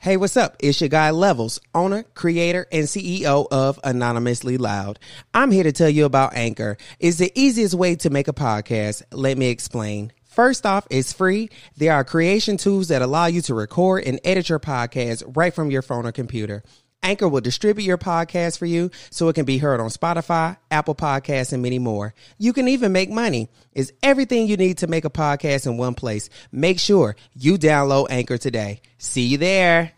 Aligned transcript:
Hey, 0.00 0.16
what's 0.16 0.36
up? 0.36 0.54
It's 0.60 0.80
your 0.80 0.88
guy 0.88 1.10
Levels, 1.10 1.60
owner, 1.74 2.04
creator, 2.14 2.68
and 2.70 2.84
CEO 2.84 3.48
of 3.50 3.80
Anonymously 3.82 4.56
Loud. 4.56 5.00
I'm 5.34 5.50
here 5.50 5.64
to 5.64 5.72
tell 5.72 5.88
you 5.88 6.04
about 6.04 6.34
Anchor. 6.34 6.76
It's 7.00 7.16
the 7.16 7.32
easiest 7.34 7.74
way 7.74 7.96
to 7.96 8.08
make 8.08 8.28
a 8.28 8.32
podcast. 8.32 9.02
Let 9.10 9.36
me 9.36 9.48
explain. 9.48 10.12
First 10.24 10.64
off, 10.64 10.86
it's 10.88 11.12
free. 11.12 11.50
There 11.76 11.92
are 11.92 12.04
creation 12.04 12.58
tools 12.58 12.86
that 12.88 13.02
allow 13.02 13.26
you 13.26 13.42
to 13.42 13.54
record 13.54 14.04
and 14.04 14.20
edit 14.22 14.48
your 14.48 14.60
podcast 14.60 15.24
right 15.36 15.52
from 15.52 15.68
your 15.68 15.82
phone 15.82 16.06
or 16.06 16.12
computer. 16.12 16.62
Anchor 17.02 17.28
will 17.28 17.40
distribute 17.40 17.84
your 17.84 17.98
podcast 17.98 18.58
for 18.58 18.66
you 18.66 18.90
so 19.10 19.28
it 19.28 19.34
can 19.34 19.44
be 19.44 19.58
heard 19.58 19.80
on 19.80 19.88
Spotify, 19.88 20.56
Apple 20.70 20.94
Podcasts, 20.94 21.52
and 21.52 21.62
many 21.62 21.78
more. 21.78 22.14
You 22.38 22.52
can 22.52 22.68
even 22.68 22.92
make 22.92 23.10
money. 23.10 23.48
It's 23.72 23.92
everything 24.02 24.46
you 24.46 24.56
need 24.56 24.78
to 24.78 24.86
make 24.86 25.04
a 25.04 25.10
podcast 25.10 25.66
in 25.66 25.76
one 25.76 25.94
place. 25.94 26.28
Make 26.52 26.78
sure 26.78 27.16
you 27.34 27.56
download 27.56 28.08
Anchor 28.10 28.38
today. 28.38 28.82
See 28.98 29.22
you 29.22 29.38
there. 29.38 29.92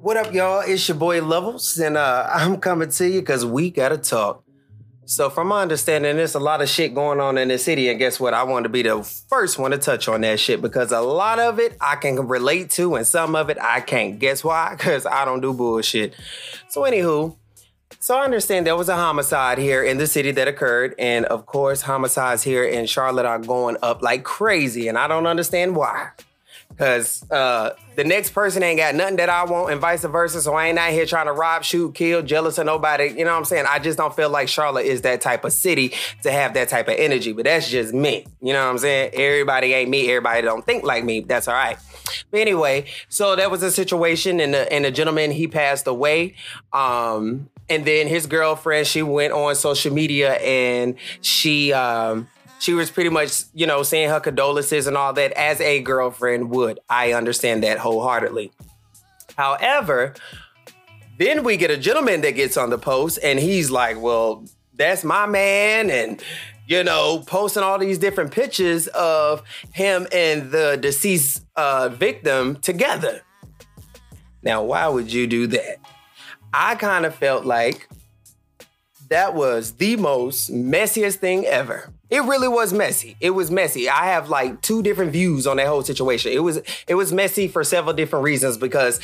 What 0.00 0.16
up, 0.16 0.32
y'all? 0.32 0.60
It's 0.60 0.86
your 0.86 0.96
boy 0.96 1.20
Levels, 1.20 1.78
and 1.78 1.96
uh, 1.96 2.28
I'm 2.32 2.58
coming 2.58 2.90
to 2.90 3.08
you 3.08 3.20
because 3.20 3.44
we 3.44 3.70
got 3.70 3.88
to 3.88 3.98
talk. 3.98 4.45
So, 5.08 5.30
from 5.30 5.46
my 5.46 5.62
understanding, 5.62 6.16
there's 6.16 6.34
a 6.34 6.40
lot 6.40 6.60
of 6.60 6.68
shit 6.68 6.92
going 6.92 7.20
on 7.20 7.38
in 7.38 7.46
the 7.46 7.58
city, 7.58 7.88
and 7.88 7.96
guess 7.96 8.18
what? 8.18 8.34
I 8.34 8.42
want 8.42 8.64
to 8.64 8.68
be 8.68 8.82
the 8.82 9.04
first 9.04 9.56
one 9.56 9.70
to 9.70 9.78
touch 9.78 10.08
on 10.08 10.22
that 10.22 10.40
shit 10.40 10.60
because 10.60 10.90
a 10.90 11.00
lot 11.00 11.38
of 11.38 11.60
it 11.60 11.76
I 11.80 11.94
can 11.94 12.26
relate 12.26 12.70
to, 12.70 12.96
and 12.96 13.06
some 13.06 13.36
of 13.36 13.48
it 13.48 13.56
I 13.60 13.82
can't. 13.82 14.18
Guess 14.18 14.42
why? 14.42 14.74
Because 14.76 15.06
I 15.06 15.24
don't 15.24 15.40
do 15.40 15.52
bullshit. 15.52 16.14
So, 16.68 16.82
anywho, 16.82 17.36
so 18.00 18.16
I 18.16 18.24
understand 18.24 18.66
there 18.66 18.74
was 18.74 18.88
a 18.88 18.96
homicide 18.96 19.58
here 19.58 19.84
in 19.84 19.98
the 19.98 20.08
city 20.08 20.32
that 20.32 20.48
occurred, 20.48 20.96
and 20.98 21.24
of 21.26 21.46
course, 21.46 21.82
homicides 21.82 22.42
here 22.42 22.64
in 22.64 22.86
Charlotte 22.86 23.26
are 23.26 23.38
going 23.38 23.76
up 23.84 24.02
like 24.02 24.24
crazy, 24.24 24.88
and 24.88 24.98
I 24.98 25.06
don't 25.06 25.28
understand 25.28 25.76
why. 25.76 26.10
Cause 26.78 27.24
uh, 27.30 27.70
the 27.94 28.04
next 28.04 28.30
person 28.30 28.62
ain't 28.62 28.78
got 28.78 28.94
nothing 28.94 29.16
that 29.16 29.30
I 29.30 29.44
want, 29.44 29.72
and 29.72 29.80
vice 29.80 30.04
versa. 30.04 30.42
So 30.42 30.54
I 30.54 30.66
ain't 30.66 30.78
out 30.78 30.92
here 30.92 31.06
trying 31.06 31.24
to 31.24 31.32
rob, 31.32 31.64
shoot, 31.64 31.94
kill, 31.94 32.20
jealous 32.20 32.58
of 32.58 32.66
nobody. 32.66 33.14
You 33.16 33.24
know 33.24 33.32
what 33.32 33.38
I'm 33.38 33.44
saying? 33.46 33.64
I 33.68 33.78
just 33.78 33.96
don't 33.96 34.14
feel 34.14 34.28
like 34.28 34.48
Charlotte 34.48 34.84
is 34.84 35.00
that 35.02 35.22
type 35.22 35.44
of 35.46 35.54
city 35.54 35.94
to 36.22 36.30
have 36.30 36.52
that 36.52 36.68
type 36.68 36.88
of 36.88 36.94
energy. 36.98 37.32
But 37.32 37.46
that's 37.46 37.70
just 37.70 37.94
me. 37.94 38.26
You 38.42 38.52
know 38.52 38.62
what 38.64 38.72
I'm 38.72 38.78
saying? 38.78 39.12
Everybody 39.14 39.72
ain't 39.72 39.88
me. 39.88 40.10
Everybody 40.10 40.42
don't 40.42 40.66
think 40.66 40.84
like 40.84 41.02
me. 41.02 41.20
That's 41.20 41.48
all 41.48 41.54
right. 41.54 41.78
But 42.30 42.40
anyway, 42.40 42.84
so 43.08 43.36
that 43.36 43.50
was 43.50 43.62
a 43.62 43.70
situation, 43.70 44.38
and 44.38 44.52
the 44.52 44.70
and 44.70 44.84
the 44.84 44.90
gentleman 44.90 45.30
he 45.30 45.48
passed 45.48 45.86
away. 45.86 46.34
Um, 46.74 47.48
and 47.68 47.84
then 47.84 48.06
his 48.06 48.26
girlfriend, 48.26 48.86
she 48.86 49.02
went 49.02 49.32
on 49.32 49.54
social 49.56 49.92
media 49.92 50.34
and 50.34 50.96
she 51.20 51.72
um 51.72 52.28
she 52.58 52.72
was 52.74 52.90
pretty 52.90 53.10
much, 53.10 53.44
you 53.54 53.66
know, 53.66 53.82
saying 53.82 54.08
her 54.08 54.20
condolences 54.20 54.86
and 54.86 54.96
all 54.96 55.12
that 55.14 55.32
as 55.32 55.60
a 55.60 55.80
girlfriend 55.82 56.50
would. 56.50 56.80
I 56.88 57.12
understand 57.12 57.62
that 57.62 57.78
wholeheartedly. 57.78 58.52
However, 59.36 60.14
then 61.18 61.44
we 61.44 61.56
get 61.56 61.70
a 61.70 61.76
gentleman 61.76 62.22
that 62.22 62.32
gets 62.32 62.56
on 62.56 62.70
the 62.70 62.78
post 62.78 63.18
and 63.22 63.38
he's 63.38 63.70
like, 63.70 64.00
well, 64.00 64.44
that's 64.74 65.04
my 65.04 65.26
man. 65.26 65.90
And, 65.90 66.22
you 66.66 66.82
know, 66.84 67.22
posting 67.26 67.62
all 67.62 67.78
these 67.78 67.98
different 67.98 68.32
pictures 68.32 68.86
of 68.88 69.42
him 69.72 70.06
and 70.12 70.50
the 70.50 70.78
deceased 70.80 71.44
uh, 71.56 71.88
victim 71.90 72.56
together. 72.56 73.22
Now, 74.42 74.62
why 74.62 74.86
would 74.88 75.12
you 75.12 75.26
do 75.26 75.46
that? 75.48 75.78
I 76.52 76.74
kind 76.76 77.04
of 77.04 77.14
felt 77.14 77.44
like 77.44 77.88
that 79.08 79.34
was 79.34 79.72
the 79.72 79.96
most 79.96 80.52
messiest 80.52 81.16
thing 81.16 81.44
ever. 81.46 81.90
It 82.10 82.22
really 82.22 82.48
was 82.48 82.72
messy. 82.72 83.16
It 83.20 83.30
was 83.30 83.50
messy. 83.50 83.88
I 83.88 84.06
have 84.06 84.28
like 84.28 84.62
two 84.62 84.82
different 84.82 85.12
views 85.12 85.46
on 85.46 85.56
that 85.56 85.66
whole 85.66 85.82
situation. 85.82 86.32
It 86.32 86.42
was 86.42 86.60
it 86.86 86.94
was 86.94 87.12
messy 87.12 87.48
for 87.48 87.64
several 87.64 87.94
different 87.94 88.24
reasons 88.24 88.56
because 88.56 89.00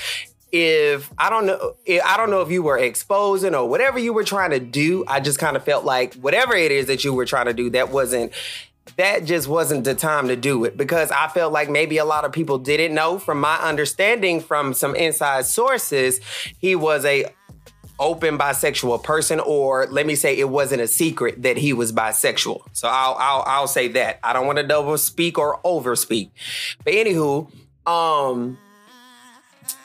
if 0.53 1.11
I 1.19 1.31
don't 1.31 1.47
know 1.47 1.75
I 2.05 2.17
don't 2.17 2.31
know 2.31 2.43
if 2.43 2.51
you 2.51 2.63
were 2.63 2.79
exposing 2.79 3.55
or 3.55 3.69
whatever 3.69 3.99
you 3.99 4.13
were 4.13 4.25
trying 4.25 4.51
to 4.51 4.61
do, 4.61 5.05
I 5.09 5.21
just 5.21 5.39
kind 5.39 5.57
of 5.57 5.65
felt 5.65 5.85
like 5.85 6.15
whatever 6.15 6.55
it 6.55 6.71
is 6.71 6.87
that 6.87 7.05
you 7.05 7.13
were 7.13 7.27
trying 7.27 7.47
to 7.47 7.55
do 7.55 7.71
that 7.71 7.91
wasn't 7.91 8.33
that 8.97 9.25
just 9.25 9.49
wasn't 9.49 9.85
the 9.85 9.95
time 9.95 10.29
to 10.29 10.37
do 10.37 10.65
it 10.65 10.77
because 10.77 11.11
I 11.11 11.29
felt 11.29 11.53
like 11.53 11.71
maybe 11.71 11.99
a 11.99 12.05
lot 12.05 12.25
of 12.25 12.33
people 12.33 12.59
didn't 12.59 12.95
know 12.95 13.19
from 13.19 13.41
my 13.41 13.57
understanding 13.57 14.41
from 14.41 14.75
some 14.75 14.95
inside 14.95 15.47
sources 15.47 16.21
he 16.59 16.75
was 16.75 17.05
a 17.05 17.27
open 17.99 18.39
bisexual 18.39 19.03
person, 19.03 19.41
or 19.41 19.87
let 19.91 20.07
me 20.07 20.15
say 20.15 20.37
it 20.37 20.49
wasn't 20.49 20.81
a 20.81 20.87
secret 20.87 21.43
that 21.43 21.57
he 21.57 21.73
was 21.73 21.93
bisexual. 21.93 22.63
So 22.73 22.89
I'll 22.89 23.15
I'll, 23.19 23.45
I'll 23.47 23.67
say 23.69 23.89
that. 23.89 24.19
I 24.23 24.33
don't 24.33 24.47
want 24.47 24.59
to 24.59 24.67
double 24.67 24.99
speak 24.99 25.39
or 25.39 25.61
overspeak. 25.65 26.31
But 26.85 26.95
anywho, 26.95 27.51
um 27.87 28.59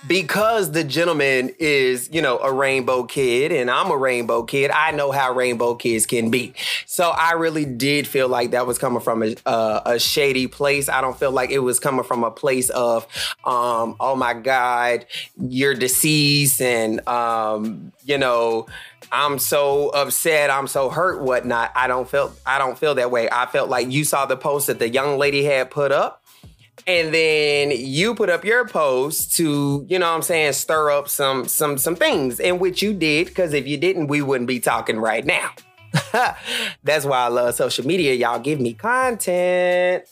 because 0.06 0.72
the 0.72 0.84
gentleman 0.84 1.54
is, 1.60 2.10
you 2.12 2.22
know, 2.22 2.38
a 2.40 2.52
rainbow 2.52 3.04
kid 3.04 3.52
and 3.52 3.72
I'm 3.72 3.90
a 3.90 3.98
rainbow 3.98 4.44
kid, 4.44 4.70
I 4.72 4.92
know 4.92 5.12
how 5.12 5.34
rainbow 5.34 5.76
kids 5.76 6.06
can 6.06 6.30
be. 6.30 6.54
So 6.86 7.10
I 7.10 7.34
really 7.34 7.66
did 7.66 8.08
feel 8.08 8.28
like 8.28 8.52
that 8.52 8.68
was 8.68 8.78
coming 8.78 9.02
from 9.02 9.24
a, 9.24 9.36
uh, 9.46 9.82
a 9.86 10.00
shady 10.00 10.48
place. 10.48 10.90
I 10.90 11.02
don't 11.02 11.18
feel 11.18 11.32
like 11.32 11.50
it 11.50 11.60
was 11.60 11.80
coming 11.80 12.04
from 12.04 12.24
a 12.24 12.32
place 12.32 12.70
of, 12.70 13.08
um, 13.44 13.96
oh 14.00 14.16
my 14.16 14.34
God, 14.34 15.06
you're 15.40 15.74
deceased 15.74 16.62
and, 16.62 17.06
um, 17.08 17.92
you 18.06 18.18
know, 18.18 18.68
I'm 19.12 19.40
so 19.40 19.90
upset, 19.90 20.50
I'm 20.50 20.68
so 20.68 20.90
hurt, 20.90 21.22
whatnot. 21.22 21.72
I 21.76 21.88
don't 21.88 22.10
feel 22.10 22.34
I 22.46 22.58
don't 22.58 22.78
feel 22.78 22.96
that 22.96 23.10
way. 23.10 23.30
I 23.30 23.46
felt 23.46 23.70
like 23.70 23.90
you 23.90 24.04
saw 24.04 24.26
the 24.26 24.36
post 24.36 24.68
that 24.68 24.80
the 24.80 24.90
young 24.90 25.18
lady 25.18 25.44
had 25.44 25.72
put 25.72 25.92
up 25.92 26.24
and 26.88 27.14
then 27.14 27.72
you 27.72 28.16
put 28.16 28.30
up 28.30 28.46
your 28.46 28.66
post 28.66 29.36
to 29.36 29.86
you 29.90 30.00
know 30.00 30.10
what 30.10 30.16
i'm 30.16 30.22
saying 30.22 30.54
stir 30.54 30.90
up 30.90 31.10
some 31.10 31.48
some 31.48 31.78
some 31.78 31.96
things 31.96 32.40
in 32.40 32.58
which 32.60 32.82
you 32.82 32.94
did 32.94 33.28
because 33.28 33.54
if 33.54 33.68
you 33.68 33.78
didn't 33.78 34.08
we 34.08 34.22
wouldn't 34.22 34.48
be 34.48 34.60
talking 34.60 34.98
right 34.98 35.26
now. 35.26 35.52
That's 36.84 37.06
why 37.06 37.20
i 37.20 37.28
love 37.28 37.56
social 37.56 37.86
media. 37.86 38.14
Y'all 38.14 38.40
give 38.40 38.60
me 38.60 38.74
content. 38.74 40.06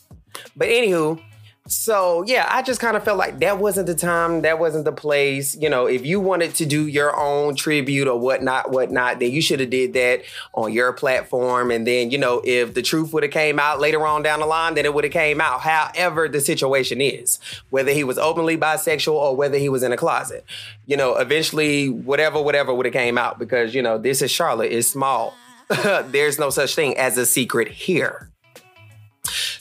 But 0.55 0.67
anywho 0.67 1.21
so 1.67 2.23
yeah, 2.27 2.47
I 2.47 2.61
just 2.61 2.79
kind 2.79 2.95
of 2.95 3.03
felt 3.03 3.17
like 3.17 3.39
that 3.39 3.57
wasn't 3.57 3.87
the 3.87 3.95
time, 3.95 4.43
that 4.43 4.59
wasn't 4.59 4.85
the 4.85 4.91
place. 4.91 5.55
You 5.55 5.67
know, 5.67 5.87
if 5.87 6.05
you 6.05 6.19
wanted 6.19 6.53
to 6.55 6.65
do 6.65 6.85
your 6.85 7.19
own 7.19 7.55
tribute 7.55 8.07
or 8.07 8.19
whatnot, 8.19 8.69
whatnot, 8.71 9.19
then 9.19 9.31
you 9.31 9.41
should 9.41 9.59
have 9.59 9.71
did 9.71 9.93
that 9.93 10.21
on 10.53 10.71
your 10.71 10.93
platform. 10.93 11.71
And 11.71 11.87
then, 11.87 12.11
you 12.11 12.19
know, 12.19 12.39
if 12.43 12.75
the 12.75 12.83
truth 12.83 13.13
would 13.13 13.23
have 13.23 13.31
came 13.31 13.57
out 13.57 13.79
later 13.79 14.05
on 14.05 14.21
down 14.21 14.41
the 14.41 14.45
line, 14.45 14.75
then 14.75 14.85
it 14.85 14.93
would 14.93 15.05
have 15.05 15.13
came 15.13 15.41
out. 15.41 15.61
However, 15.61 16.27
the 16.27 16.39
situation 16.39 17.01
is, 17.01 17.39
whether 17.71 17.91
he 17.91 18.03
was 18.03 18.19
openly 18.19 18.57
bisexual 18.57 19.13
or 19.13 19.35
whether 19.35 19.57
he 19.57 19.69
was 19.69 19.81
in 19.81 19.91
a 19.91 19.97
closet, 19.97 20.45
you 20.85 20.95
know, 20.95 21.15
eventually 21.15 21.89
whatever, 21.89 22.39
whatever 22.39 22.75
would 22.75 22.85
have 22.85 22.93
came 22.93 23.17
out 23.17 23.39
because, 23.39 23.73
you 23.73 23.81
know, 23.81 23.97
this 23.97 24.21
is 24.21 24.29
Charlotte, 24.29 24.71
it's 24.71 24.87
small. 24.87 25.33
There's 26.05 26.37
no 26.37 26.51
such 26.51 26.75
thing 26.75 26.95
as 26.95 27.17
a 27.17 27.25
secret 27.25 27.69
here. 27.69 28.29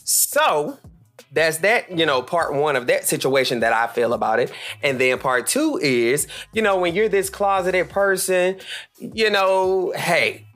So 0.05 0.79
that's 1.35 1.59
that, 1.59 1.97
you 1.97 2.07
know, 2.07 2.23
part 2.23 2.55
one 2.55 2.77
of 2.77 2.87
that 2.87 3.07
situation 3.07 3.61
that 3.61 3.73
I 3.73 3.89
feel 3.89 4.15
about 4.15 4.39
it. 4.39 4.53
And 4.83 5.01
then 5.01 5.19
part 5.19 5.47
two 5.47 5.79
is, 5.83 6.27
you 6.53 6.63
know, 6.63 6.79
when 6.79 6.95
you're 6.95 7.09
this 7.09 7.29
closeted 7.29 7.91
person, 7.91 8.59
you 8.99 9.31
know, 9.31 9.93
hey, 9.97 10.47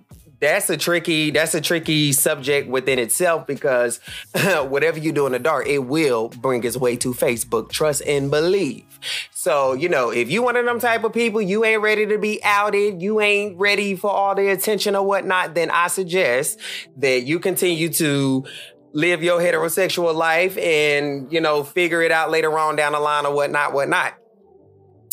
that's 0.41 0.71
a 0.71 0.77
tricky 0.77 1.31
that's 1.31 1.55
a 1.55 1.61
tricky 1.61 2.12
subject 2.12 2.69
within 2.69 2.99
itself 2.99 3.47
because 3.47 3.99
whatever 4.69 4.99
you 4.99 5.12
do 5.12 5.27
in 5.27 5.33
the 5.33 5.39
dark 5.39 5.66
it 5.66 5.78
will 5.78 6.28
bring 6.28 6.62
its 6.62 6.77
way 6.77 6.97
to 6.97 7.12
facebook 7.12 7.71
trust 7.71 8.03
and 8.06 8.31
believe 8.31 8.84
so 9.33 9.72
you 9.72 9.89
know 9.89 10.10
if 10.10 10.31
you 10.31 10.43
one 10.43 10.56
of 10.56 10.65
them 10.65 10.78
type 10.78 11.03
of 11.03 11.12
people 11.12 11.43
you 11.43 11.65
ain't 11.65 11.83
ready 11.83 12.06
to 12.06 12.19
be 12.19 12.41
outed 12.45 13.03
you 13.03 13.21
ain't 13.21 13.59
ready 13.59 13.97
for 13.97 14.10
all 14.10 14.34
the 14.34 14.49
attention 14.49 14.95
or 14.95 15.05
whatnot 15.05 15.55
then 15.55 15.71
i 15.71 15.89
suggest 15.89 16.59
that 16.97 17.25
you 17.25 17.41
continue 17.41 17.89
to 17.89 18.45
live 18.93 19.22
your 19.22 19.41
heterosexual 19.41 20.15
life 20.15 20.56
and, 20.59 21.32
you 21.32 21.41
know, 21.41 21.62
figure 21.62 22.03
it 22.03 22.10
out 22.10 22.31
later 22.31 22.59
on 22.59 22.77
down 22.77 22.92
the 22.92 23.01
line 23.01 23.27
or 23.27 23.34
whatnot, 23.34 23.72
whatnot. 23.72 24.15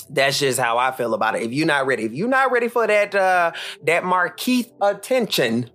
That's 0.10 0.40
just 0.40 0.60
how 0.60 0.78
I 0.78 0.92
feel 0.92 1.14
about 1.14 1.36
it. 1.36 1.44
If 1.44 1.52
you're 1.52 1.66
not 1.66 1.88
ready, 1.88 2.04
if 2.04 2.14
you're 2.14 2.28
not 2.28 2.52
ready 2.52 2.68
for 2.68 2.86
that 2.86 3.16
uh 3.16 3.52
that 3.84 4.04
Markeith 4.04 4.72
attention, 4.82 5.72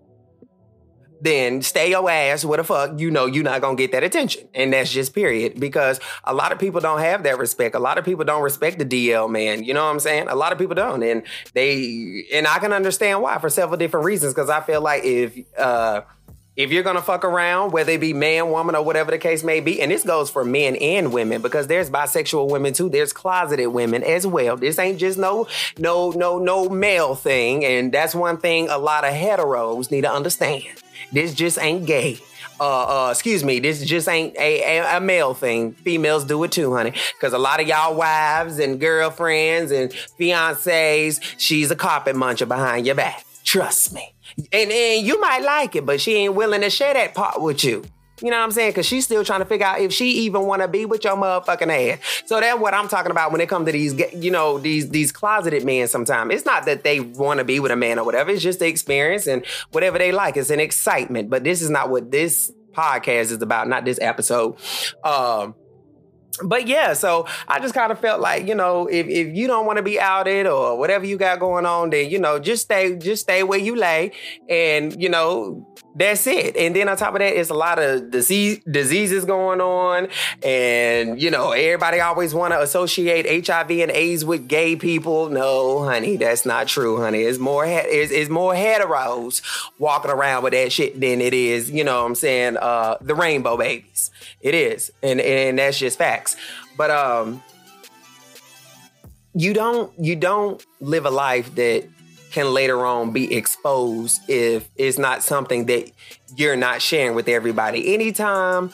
then 1.20 1.62
stay 1.62 1.90
your 1.90 2.08
ass 2.10 2.44
where 2.44 2.56
the 2.56 2.64
fuck 2.64 2.98
you 2.98 3.10
know 3.10 3.26
you're 3.26 3.44
not 3.44 3.60
gonna 3.60 3.76
get 3.76 3.92
that 3.92 4.02
attention. 4.02 4.48
And 4.54 4.72
that's 4.72 4.92
just 4.92 5.14
period. 5.14 5.60
Because 5.60 6.00
a 6.24 6.34
lot 6.34 6.52
of 6.52 6.58
people 6.58 6.80
don't 6.80 7.00
have 7.00 7.24
that 7.24 7.38
respect. 7.38 7.74
A 7.74 7.78
lot 7.78 7.98
of 7.98 8.04
people 8.04 8.24
don't 8.24 8.42
respect 8.42 8.78
the 8.78 8.84
DL 8.84 9.30
man. 9.30 9.64
You 9.64 9.74
know 9.74 9.84
what 9.84 9.90
I'm 9.90 10.00
saying? 10.00 10.28
A 10.28 10.34
lot 10.34 10.52
of 10.52 10.58
people 10.58 10.74
don't. 10.74 11.02
And 11.02 11.22
they 11.54 12.24
and 12.32 12.46
I 12.46 12.58
can 12.58 12.72
understand 12.72 13.22
why 13.22 13.38
for 13.38 13.50
several 13.50 13.76
different 13.76 14.06
reasons. 14.06 14.32
Cause 14.32 14.48
I 14.48 14.60
feel 14.60 14.80
like 14.80 15.04
if 15.04 15.36
uh 15.58 16.02
if 16.62 16.70
you're 16.70 16.82
gonna 16.82 17.02
fuck 17.02 17.24
around, 17.24 17.72
whether 17.72 17.92
it 17.92 18.00
be 18.00 18.12
man, 18.12 18.50
woman, 18.50 18.74
or 18.74 18.84
whatever 18.84 19.10
the 19.10 19.18
case 19.18 19.42
may 19.42 19.60
be, 19.60 19.80
and 19.80 19.90
this 19.90 20.04
goes 20.04 20.30
for 20.30 20.44
men 20.44 20.76
and 20.76 21.12
women 21.12 21.42
because 21.42 21.66
there's 21.66 21.90
bisexual 21.90 22.48
women 22.50 22.72
too. 22.72 22.88
There's 22.88 23.12
closeted 23.12 23.68
women 23.68 24.02
as 24.02 24.26
well. 24.26 24.56
This 24.56 24.78
ain't 24.78 24.98
just 24.98 25.18
no, 25.18 25.46
no, 25.78 26.10
no, 26.10 26.38
no 26.38 26.68
male 26.68 27.14
thing, 27.14 27.64
and 27.64 27.92
that's 27.92 28.14
one 28.14 28.38
thing 28.38 28.68
a 28.68 28.78
lot 28.78 29.04
of 29.04 29.12
heteros 29.12 29.90
need 29.90 30.02
to 30.02 30.12
understand. 30.12 30.64
This 31.12 31.34
just 31.34 31.58
ain't 31.58 31.86
gay. 31.86 32.20
uh, 32.60 33.06
uh, 33.06 33.10
excuse 33.10 33.42
me, 33.42 33.58
this 33.58 33.82
just 33.82 34.06
ain't 34.08 34.36
a, 34.36 34.78
a, 34.78 34.98
a 34.98 35.00
male 35.00 35.32
thing. 35.32 35.72
Females 35.72 36.24
do 36.24 36.44
it 36.44 36.52
too, 36.52 36.74
honey. 36.74 36.92
Because 37.14 37.32
a 37.32 37.38
lot 37.38 37.60
of 37.60 37.66
y'all 37.66 37.94
wives 37.94 38.58
and 38.58 38.78
girlfriends 38.78 39.72
and 39.72 39.90
fiancés, 39.90 41.20
she's 41.38 41.70
a 41.70 41.76
carpet 41.76 42.14
muncher 42.14 42.46
behind 42.46 42.84
your 42.84 42.94
back. 42.94 43.24
Trust 43.44 43.94
me. 43.94 44.12
And, 44.52 44.70
and 44.70 45.06
you 45.06 45.20
might 45.20 45.42
like 45.42 45.76
it, 45.76 45.86
but 45.86 46.00
she 46.00 46.14
ain't 46.14 46.34
willing 46.34 46.60
to 46.62 46.70
share 46.70 46.94
that 46.94 47.14
part 47.14 47.40
with 47.40 47.64
you. 47.64 47.84
You 48.22 48.30
know 48.30 48.36
what 48.36 48.44
I'm 48.44 48.50
saying? 48.50 48.70
Because 48.70 48.86
she's 48.86 49.04
still 49.04 49.24
trying 49.24 49.40
to 49.40 49.46
figure 49.46 49.66
out 49.66 49.80
if 49.80 49.92
she 49.92 50.10
even 50.24 50.42
want 50.42 50.62
to 50.62 50.68
be 50.68 50.84
with 50.84 51.04
your 51.04 51.16
motherfucking 51.16 51.92
ass. 51.92 52.22
So 52.26 52.38
that's 52.38 52.58
what 52.58 52.74
I'm 52.74 52.88
talking 52.88 53.10
about 53.10 53.32
when 53.32 53.40
it 53.40 53.48
comes 53.48 53.66
to 53.66 53.72
these, 53.72 53.94
you 54.14 54.30
know, 54.30 54.58
these 54.58 54.90
these 54.90 55.10
closeted 55.10 55.64
men. 55.64 55.88
Sometimes 55.88 56.34
it's 56.34 56.44
not 56.44 56.66
that 56.66 56.84
they 56.84 57.00
want 57.00 57.38
to 57.38 57.44
be 57.44 57.60
with 57.60 57.72
a 57.72 57.76
man 57.76 57.98
or 57.98 58.04
whatever. 58.04 58.30
It's 58.30 58.42
just 58.42 58.58
the 58.58 58.66
experience 58.66 59.26
and 59.26 59.44
whatever 59.70 59.98
they 59.98 60.12
like. 60.12 60.36
It's 60.36 60.50
an 60.50 60.60
excitement. 60.60 61.30
But 61.30 61.44
this 61.44 61.62
is 61.62 61.70
not 61.70 61.88
what 61.88 62.10
this 62.10 62.52
podcast 62.72 63.32
is 63.32 63.42
about. 63.42 63.68
Not 63.68 63.84
this 63.86 63.98
episode. 64.00 64.56
Um, 65.02 65.54
but 66.42 66.66
yeah, 66.66 66.92
so 66.92 67.26
I 67.48 67.60
just 67.60 67.74
kind 67.74 67.92
of 67.92 67.98
felt 67.98 68.20
like, 68.20 68.46
you 68.46 68.54
know, 68.54 68.86
if, 68.86 69.06
if 69.06 69.34
you 69.34 69.46
don't 69.46 69.66
want 69.66 69.76
to 69.78 69.82
be 69.82 70.00
outed 70.00 70.46
or 70.46 70.78
whatever 70.78 71.04
you 71.04 71.16
got 71.16 71.40
going 71.40 71.66
on, 71.66 71.90
then, 71.90 72.10
you 72.10 72.18
know, 72.18 72.38
just 72.38 72.62
stay, 72.62 72.96
just 72.96 73.22
stay 73.22 73.42
where 73.42 73.58
you 73.58 73.76
lay. 73.76 74.12
And, 74.48 75.00
you 75.00 75.08
know, 75.08 75.66
that's 75.94 76.26
it. 76.26 76.56
And 76.56 76.74
then 76.74 76.88
on 76.88 76.96
top 76.96 77.14
of 77.14 77.18
that, 77.18 77.38
it's 77.38 77.50
a 77.50 77.54
lot 77.54 77.78
of 77.78 78.10
disease, 78.10 78.60
diseases 78.70 79.24
going 79.24 79.60
on. 79.60 80.08
And, 80.42 81.20
you 81.20 81.30
know, 81.30 81.50
everybody 81.52 82.00
always 82.00 82.32
want 82.32 82.52
to 82.52 82.62
associate 82.62 83.46
HIV 83.46 83.70
and 83.70 83.90
AIDS 83.90 84.24
with 84.24 84.48
gay 84.48 84.76
people. 84.76 85.28
No, 85.28 85.84
honey, 85.84 86.16
that's 86.16 86.46
not 86.46 86.68
true, 86.68 86.98
honey. 86.98 87.22
It's 87.22 87.38
more, 87.38 87.64
it's, 87.66 88.12
it's 88.12 88.30
more 88.30 88.54
heteros 88.54 89.42
walking 89.78 90.10
around 90.10 90.44
with 90.44 90.52
that 90.52 90.72
shit 90.72 91.00
than 91.00 91.20
it 91.20 91.34
is, 91.34 91.70
you 91.70 91.84
know 91.84 92.00
what 92.02 92.06
I'm 92.06 92.14
saying, 92.14 92.56
uh, 92.56 92.96
the 93.00 93.14
rainbow 93.14 93.56
babies. 93.56 94.10
It 94.40 94.54
is. 94.54 94.90
And, 95.02 95.20
and 95.20 95.58
that's 95.58 95.78
just 95.78 95.98
facts. 95.98 96.29
But, 96.76 96.90
um, 96.90 97.42
you 99.34 99.54
don't, 99.54 99.92
you 99.98 100.16
don't 100.16 100.64
live 100.80 101.06
a 101.06 101.10
life 101.10 101.54
that 101.54 101.88
can 102.30 102.52
later 102.52 102.84
on 102.86 103.12
be 103.12 103.34
exposed 103.34 104.22
if 104.28 104.68
it's 104.76 104.98
not 104.98 105.22
something 105.22 105.66
that 105.66 105.90
you're 106.36 106.56
not 106.56 106.80
sharing 106.80 107.14
with 107.14 107.28
everybody. 107.28 107.92
Anytime 107.94 108.72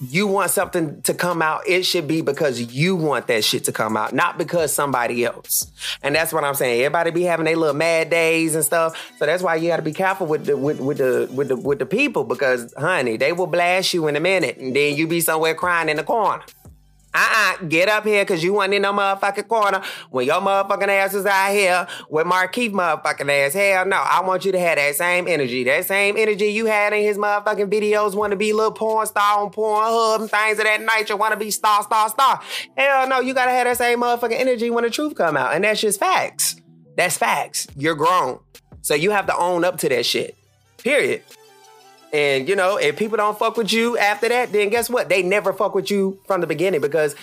you 0.00 0.26
want 0.26 0.50
something 0.50 1.00
to 1.02 1.14
come 1.14 1.40
out, 1.40 1.62
it 1.66 1.84
should 1.84 2.06
be 2.06 2.20
because 2.20 2.60
you 2.60 2.96
want 2.96 3.26
that 3.28 3.44
shit 3.44 3.64
to 3.64 3.72
come 3.72 3.96
out, 3.96 4.12
not 4.12 4.36
because 4.36 4.72
somebody 4.72 5.24
else. 5.24 5.70
And 6.02 6.14
that's 6.14 6.32
what 6.32 6.44
I'm 6.44 6.54
saying. 6.54 6.82
Everybody 6.82 7.10
be 7.10 7.22
having 7.22 7.44
their 7.44 7.56
little 7.56 7.74
mad 7.74 8.10
days 8.10 8.54
and 8.54 8.64
stuff. 8.64 9.12
So 9.18 9.26
that's 9.26 9.42
why 9.42 9.56
you 9.56 9.68
got 9.68 9.76
to 9.76 9.82
be 9.82 9.92
careful 9.92 10.26
with 10.26 10.46
the 10.46 10.56
with, 10.56 10.80
with 10.80 10.98
the 10.98 11.28
with 11.32 11.48
the 11.48 11.56
with 11.56 11.78
the 11.78 11.86
people 11.86 12.24
because 12.24 12.74
honey, 12.76 13.16
they 13.16 13.32
will 13.32 13.46
blast 13.46 13.94
you 13.94 14.06
in 14.08 14.16
a 14.16 14.20
minute 14.20 14.58
and 14.58 14.74
then 14.74 14.96
you 14.96 15.06
be 15.06 15.20
somewhere 15.20 15.54
crying 15.54 15.88
in 15.88 15.96
the 15.96 16.04
corner. 16.04 16.42
Uh-uh, 17.14 17.64
get 17.68 17.88
up 17.88 18.04
here 18.04 18.24
because 18.24 18.42
you 18.42 18.52
wasn't 18.52 18.74
in 18.74 18.82
no 18.82 18.92
motherfucking 18.92 19.46
corner 19.46 19.80
when 20.10 20.26
your 20.26 20.40
motherfucking 20.40 20.88
ass 20.88 21.14
was 21.14 21.24
out 21.26 21.52
here 21.52 21.86
with 22.10 22.26
Markeith 22.26 22.72
motherfucking 22.72 23.30
ass. 23.30 23.52
Hell 23.52 23.86
no, 23.86 23.96
I 23.96 24.20
want 24.22 24.44
you 24.44 24.50
to 24.52 24.58
have 24.58 24.76
that 24.76 24.96
same 24.96 25.28
energy. 25.28 25.62
That 25.62 25.84
same 25.86 26.16
energy 26.16 26.46
you 26.46 26.66
had 26.66 26.92
in 26.92 27.02
his 27.02 27.16
motherfucking 27.16 27.70
videos, 27.70 28.14
want 28.14 28.32
to 28.32 28.36
be 28.36 28.52
little 28.52 28.72
porn 28.72 29.06
star 29.06 29.40
on 29.40 29.52
Pornhub 29.52 30.22
and 30.22 30.30
things 30.30 30.58
of 30.58 30.64
that 30.64 30.80
nature, 30.80 31.16
want 31.16 31.32
to 31.32 31.38
be 31.38 31.50
star, 31.52 31.84
star, 31.84 32.08
star. 32.08 32.40
Hell 32.76 33.08
no, 33.08 33.20
you 33.20 33.32
gotta 33.32 33.52
have 33.52 33.66
that 33.66 33.76
same 33.76 34.00
motherfucking 34.00 34.38
energy 34.38 34.70
when 34.70 34.82
the 34.84 34.90
truth 34.90 35.14
come 35.14 35.36
out. 35.36 35.54
And 35.54 35.62
that's 35.62 35.80
just 35.80 36.00
facts. 36.00 36.56
That's 36.96 37.16
facts. 37.16 37.66
You're 37.76 37.94
grown. 37.94 38.40
So 38.82 38.94
you 38.94 39.12
have 39.12 39.26
to 39.26 39.36
own 39.36 39.64
up 39.64 39.78
to 39.78 39.88
that 39.88 40.04
shit. 40.04 40.36
Period. 40.78 41.22
And 42.14 42.48
you 42.48 42.54
know, 42.54 42.76
if 42.76 42.96
people 42.96 43.16
don't 43.16 43.36
fuck 43.36 43.56
with 43.56 43.72
you 43.72 43.98
after 43.98 44.28
that, 44.28 44.52
then 44.52 44.68
guess 44.68 44.88
what? 44.88 45.08
They 45.08 45.24
never 45.24 45.52
fuck 45.52 45.74
with 45.74 45.90
you 45.90 46.20
from 46.28 46.40
the 46.40 46.46
beginning 46.46 46.80
because 46.80 47.16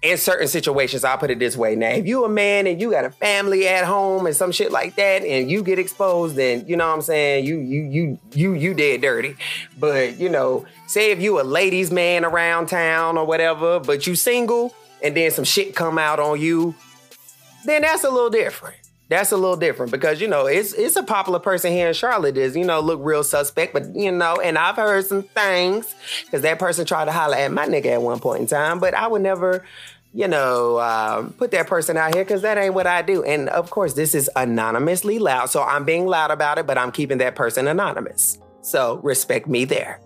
in 0.00 0.16
certain 0.16 0.48
situations, 0.48 1.04
I'll 1.04 1.18
put 1.18 1.30
it 1.30 1.38
this 1.38 1.54
way. 1.54 1.76
Now, 1.76 1.90
if 1.90 2.06
you 2.06 2.24
a 2.24 2.28
man 2.30 2.66
and 2.66 2.80
you 2.80 2.90
got 2.90 3.04
a 3.04 3.10
family 3.10 3.68
at 3.68 3.84
home 3.84 4.24
and 4.24 4.34
some 4.34 4.50
shit 4.50 4.72
like 4.72 4.96
that, 4.96 5.24
and 5.24 5.50
you 5.50 5.62
get 5.62 5.78
exposed, 5.78 6.36
then 6.36 6.66
you 6.66 6.74
know 6.74 6.88
what 6.88 6.94
I'm 6.94 7.02
saying, 7.02 7.44
you 7.44 7.58
you 7.58 7.82
you 7.82 8.18
you 8.32 8.54
you 8.54 8.72
dead 8.72 9.02
dirty. 9.02 9.36
But 9.78 10.18
you 10.18 10.30
know, 10.30 10.64
say 10.86 11.10
if 11.10 11.20
you 11.20 11.38
a 11.38 11.42
ladies 11.42 11.90
man 11.90 12.24
around 12.24 12.68
town 12.68 13.18
or 13.18 13.26
whatever, 13.26 13.78
but 13.78 14.06
you 14.06 14.14
single 14.14 14.74
and 15.02 15.14
then 15.14 15.30
some 15.30 15.44
shit 15.44 15.76
come 15.76 15.98
out 15.98 16.18
on 16.18 16.40
you, 16.40 16.74
then 17.66 17.82
that's 17.82 18.04
a 18.04 18.10
little 18.10 18.30
different 18.30 18.81
that's 19.12 19.32
a 19.32 19.36
little 19.36 19.56
different 19.56 19.92
because 19.92 20.20
you 20.20 20.28
know 20.28 20.46
it's 20.46 20.72
it's 20.72 20.96
a 20.96 21.02
popular 21.02 21.38
person 21.38 21.72
here 21.72 21.88
in 21.88 21.94
Charlotte 21.94 22.36
is 22.36 22.56
you 22.56 22.64
know 22.64 22.80
look 22.80 23.00
real 23.02 23.24
suspect, 23.24 23.72
but 23.72 23.94
you 23.94 24.10
know, 24.10 24.36
and 24.36 24.56
I've 24.56 24.76
heard 24.76 25.04
some 25.04 25.22
things 25.22 25.94
because 26.24 26.42
that 26.42 26.58
person 26.58 26.86
tried 26.86 27.06
to 27.06 27.12
holler 27.12 27.36
at 27.36 27.52
my 27.52 27.66
nigga 27.66 27.86
at 27.86 28.02
one 28.02 28.20
point 28.20 28.40
in 28.40 28.46
time, 28.46 28.78
but 28.78 28.94
I 28.94 29.06
would 29.06 29.22
never, 29.22 29.64
you 30.14 30.28
know, 30.28 30.76
uh, 30.76 31.28
put 31.36 31.50
that 31.50 31.66
person 31.66 31.96
out 31.96 32.14
here 32.14 32.24
because 32.24 32.42
that 32.42 32.58
ain't 32.58 32.74
what 32.74 32.86
I 32.86 33.02
do. 33.02 33.22
And 33.22 33.48
of 33.48 33.70
course, 33.70 33.94
this 33.94 34.14
is 34.14 34.30
anonymously 34.36 35.18
loud, 35.18 35.50
so 35.50 35.62
I'm 35.62 35.84
being 35.84 36.06
loud 36.06 36.30
about 36.30 36.58
it, 36.58 36.66
but 36.66 36.78
I'm 36.78 36.92
keeping 36.92 37.18
that 37.18 37.34
person 37.34 37.68
anonymous. 37.68 38.38
So 38.62 39.00
respect 39.02 39.46
me 39.46 39.64
there. 39.64 40.00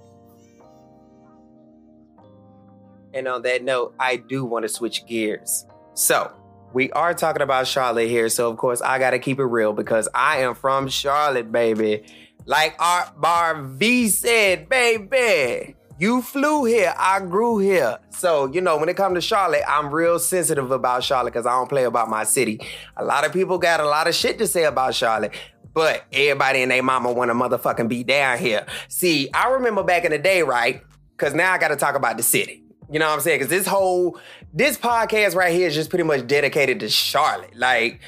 And 3.12 3.28
on 3.28 3.42
that 3.42 3.64
note, 3.64 3.94
I 3.98 4.16
do 4.16 4.44
want 4.44 4.64
to 4.64 4.68
switch 4.68 5.06
gears. 5.06 5.64
So 5.94 6.30
we 6.76 6.90
are 6.90 7.14
talking 7.14 7.40
about 7.40 7.66
Charlotte 7.66 8.06
here, 8.06 8.28
so 8.28 8.50
of 8.50 8.58
course 8.58 8.82
I 8.82 8.98
gotta 8.98 9.18
keep 9.18 9.38
it 9.38 9.44
real 9.44 9.72
because 9.72 10.10
I 10.14 10.40
am 10.40 10.54
from 10.54 10.88
Charlotte, 10.88 11.50
baby. 11.50 12.04
Like 12.44 12.76
Art 12.78 13.18
Bar 13.18 13.62
V 13.62 14.08
said, 14.08 14.68
baby. 14.68 15.74
You 15.98 16.20
flew 16.20 16.66
here, 16.66 16.94
I 16.98 17.20
grew 17.20 17.56
here. 17.56 17.96
So, 18.10 18.52
you 18.52 18.60
know, 18.60 18.76
when 18.76 18.90
it 18.90 18.96
comes 18.98 19.14
to 19.14 19.22
Charlotte, 19.22 19.62
I'm 19.66 19.90
real 19.90 20.18
sensitive 20.18 20.70
about 20.70 21.02
Charlotte 21.02 21.32
because 21.32 21.46
I 21.46 21.52
don't 21.52 21.70
play 21.70 21.84
about 21.84 22.10
my 22.10 22.24
city. 22.24 22.60
A 22.98 23.02
lot 23.02 23.24
of 23.24 23.32
people 23.32 23.56
got 23.56 23.80
a 23.80 23.86
lot 23.86 24.06
of 24.06 24.14
shit 24.14 24.36
to 24.36 24.46
say 24.46 24.64
about 24.64 24.94
Charlotte. 24.94 25.32
But 25.72 26.04
everybody 26.12 26.60
and 26.60 26.70
their 26.70 26.82
mama 26.82 27.10
want 27.10 27.30
to 27.30 27.34
motherfucking 27.34 27.88
be 27.88 28.04
down 28.04 28.36
here. 28.36 28.66
See, 28.88 29.30
I 29.32 29.48
remember 29.48 29.82
back 29.82 30.04
in 30.04 30.10
the 30.10 30.18
day, 30.18 30.42
right? 30.42 30.82
Because 31.12 31.32
now 31.32 31.54
I 31.54 31.56
got 31.56 31.68
to 31.68 31.76
talk 31.76 31.94
about 31.94 32.18
the 32.18 32.22
city. 32.22 32.65
You 32.90 32.98
know 32.98 33.06
what 33.06 33.14
I'm 33.14 33.20
saying? 33.20 33.38
Because 33.38 33.50
this 33.50 33.66
whole 33.66 34.18
this 34.52 34.78
podcast 34.78 35.34
right 35.34 35.52
here 35.52 35.66
is 35.66 35.74
just 35.74 35.90
pretty 35.90 36.04
much 36.04 36.26
dedicated 36.26 36.80
to 36.80 36.88
Charlotte. 36.88 37.56
Like 37.56 38.00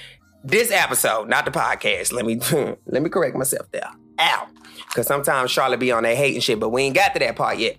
this 0.45 0.71
episode, 0.71 1.29
not 1.29 1.45
the 1.45 1.51
podcast. 1.51 2.13
Let 2.13 2.25
me 2.25 2.37
let 2.87 3.03
me 3.03 3.11
correct 3.11 3.37
myself 3.37 3.67
there. 3.73 3.89
Ow. 4.21 4.49
Because 4.89 5.07
sometimes 5.07 5.51
Charlotte 5.51 5.81
be 5.81 5.93
on 5.93 6.05
that 6.05 6.17
hating 6.17 6.41
shit, 6.41 6.59
but 6.59 6.71
we 6.71 6.83
ain't 6.83 6.95
got 6.95 7.13
to 7.15 7.19
that 7.21 7.37
part 7.37 7.59
yet. 7.59 7.77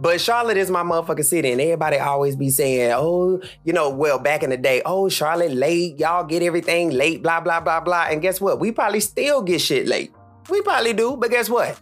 But 0.00 0.20
Charlotte 0.20 0.56
is 0.56 0.70
my 0.70 0.82
motherfucking 0.82 1.24
city, 1.24 1.52
and 1.52 1.60
everybody 1.60 1.98
always 1.98 2.34
be 2.34 2.50
saying, 2.50 2.92
oh, 2.96 3.40
you 3.64 3.72
know, 3.72 3.88
well, 3.88 4.18
back 4.18 4.42
in 4.42 4.50
the 4.50 4.56
day, 4.56 4.82
oh, 4.84 5.08
Charlotte 5.08 5.52
late, 5.52 5.98
y'all 5.98 6.24
get 6.24 6.42
everything 6.42 6.90
late, 6.90 7.22
blah, 7.22 7.40
blah, 7.40 7.60
blah, 7.60 7.80
blah. 7.80 8.06
And 8.10 8.20
guess 8.20 8.40
what? 8.40 8.58
We 8.58 8.72
probably 8.72 8.98
still 8.98 9.42
get 9.42 9.60
shit 9.60 9.86
late. 9.86 10.12
We 10.48 10.60
probably 10.62 10.92
do, 10.92 11.16
but 11.16 11.30
guess 11.30 11.48
what? 11.48 11.80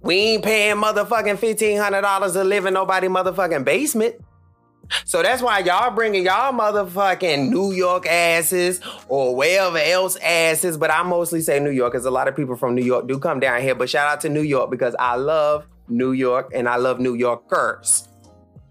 We 0.00 0.16
ain't 0.16 0.44
paying 0.44 0.76
motherfucking 0.76 1.38
$1,500 1.38 2.32
to 2.32 2.44
live 2.44 2.66
in 2.66 2.74
nobody 2.74 3.08
motherfucking 3.08 3.64
basement. 3.64 4.16
So 5.04 5.22
that's 5.22 5.42
why 5.42 5.60
y'all 5.60 5.94
bringing 5.94 6.24
y'all 6.24 6.52
motherfucking 6.52 7.48
New 7.48 7.72
York 7.72 8.06
asses 8.06 8.80
or 9.08 9.34
wherever 9.34 9.78
else 9.78 10.16
asses, 10.16 10.76
but 10.76 10.90
I 10.90 11.02
mostly 11.02 11.40
say 11.40 11.58
New 11.60 11.70
York 11.70 11.92
because 11.92 12.04
a 12.04 12.10
lot 12.10 12.28
of 12.28 12.36
people 12.36 12.56
from 12.56 12.74
New 12.74 12.84
York 12.84 13.08
do 13.08 13.18
come 13.18 13.40
down 13.40 13.62
here. 13.62 13.74
But 13.74 13.88
shout 13.88 14.10
out 14.10 14.20
to 14.22 14.28
New 14.28 14.42
York 14.42 14.70
because 14.70 14.94
I 14.98 15.16
love 15.16 15.66
New 15.88 16.12
York 16.12 16.52
and 16.54 16.68
I 16.68 16.76
love 16.76 17.00
New 17.00 17.14
Yorkers. 17.14 18.08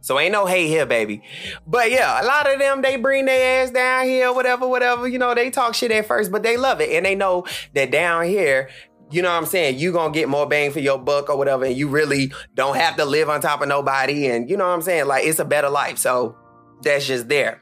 So 0.02 0.20
ain't 0.20 0.34
no 0.34 0.46
hate 0.46 0.68
here, 0.68 0.86
baby. 0.86 1.24
But 1.66 1.90
yeah, 1.90 2.22
a 2.22 2.26
lot 2.26 2.52
of 2.52 2.60
them 2.60 2.82
they 2.82 2.98
bring 2.98 3.24
their 3.24 3.64
ass 3.64 3.72
down 3.72 4.06
here, 4.06 4.34
whatever, 4.34 4.68
whatever. 4.68 5.08
You 5.08 5.18
know, 5.18 5.34
they 5.34 5.50
talk 5.50 5.74
shit 5.74 5.92
at 5.92 6.06
first, 6.06 6.30
but 6.30 6.44
they 6.44 6.58
love 6.58 6.82
it. 6.82 6.90
And 6.90 7.06
they 7.06 7.16
know 7.16 7.46
that 7.74 7.90
down 7.90 8.26
here, 8.26 8.70
you 9.14 9.22
know 9.22 9.30
what 9.30 9.38
I'm 9.38 9.46
saying? 9.46 9.80
You 9.80 9.92
gonna 9.92 10.14
get 10.14 10.28
more 10.28 10.48
bang 10.48 10.72
for 10.72 10.80
your 10.80 10.98
buck 10.98 11.30
or 11.30 11.38
whatever, 11.38 11.66
and 11.66 11.76
you 11.76 11.88
really 11.88 12.34
don't 12.56 12.76
have 12.76 12.96
to 12.98 13.06
live 13.06 13.30
on 13.30 13.42
top 13.42 13.62
of 13.62 13.68
nobody. 13.68 14.28
And 14.28 14.50
you 14.50 14.58
know 14.58 14.68
what 14.68 14.74
I'm 14.74 14.82
saying? 14.82 15.06
Like 15.06 15.26
it's 15.26 15.40
a 15.40 15.46
better 15.46 15.70
life. 15.70 15.98
So 15.98 16.36
that's 16.82 17.06
just 17.06 17.30
there. 17.30 17.62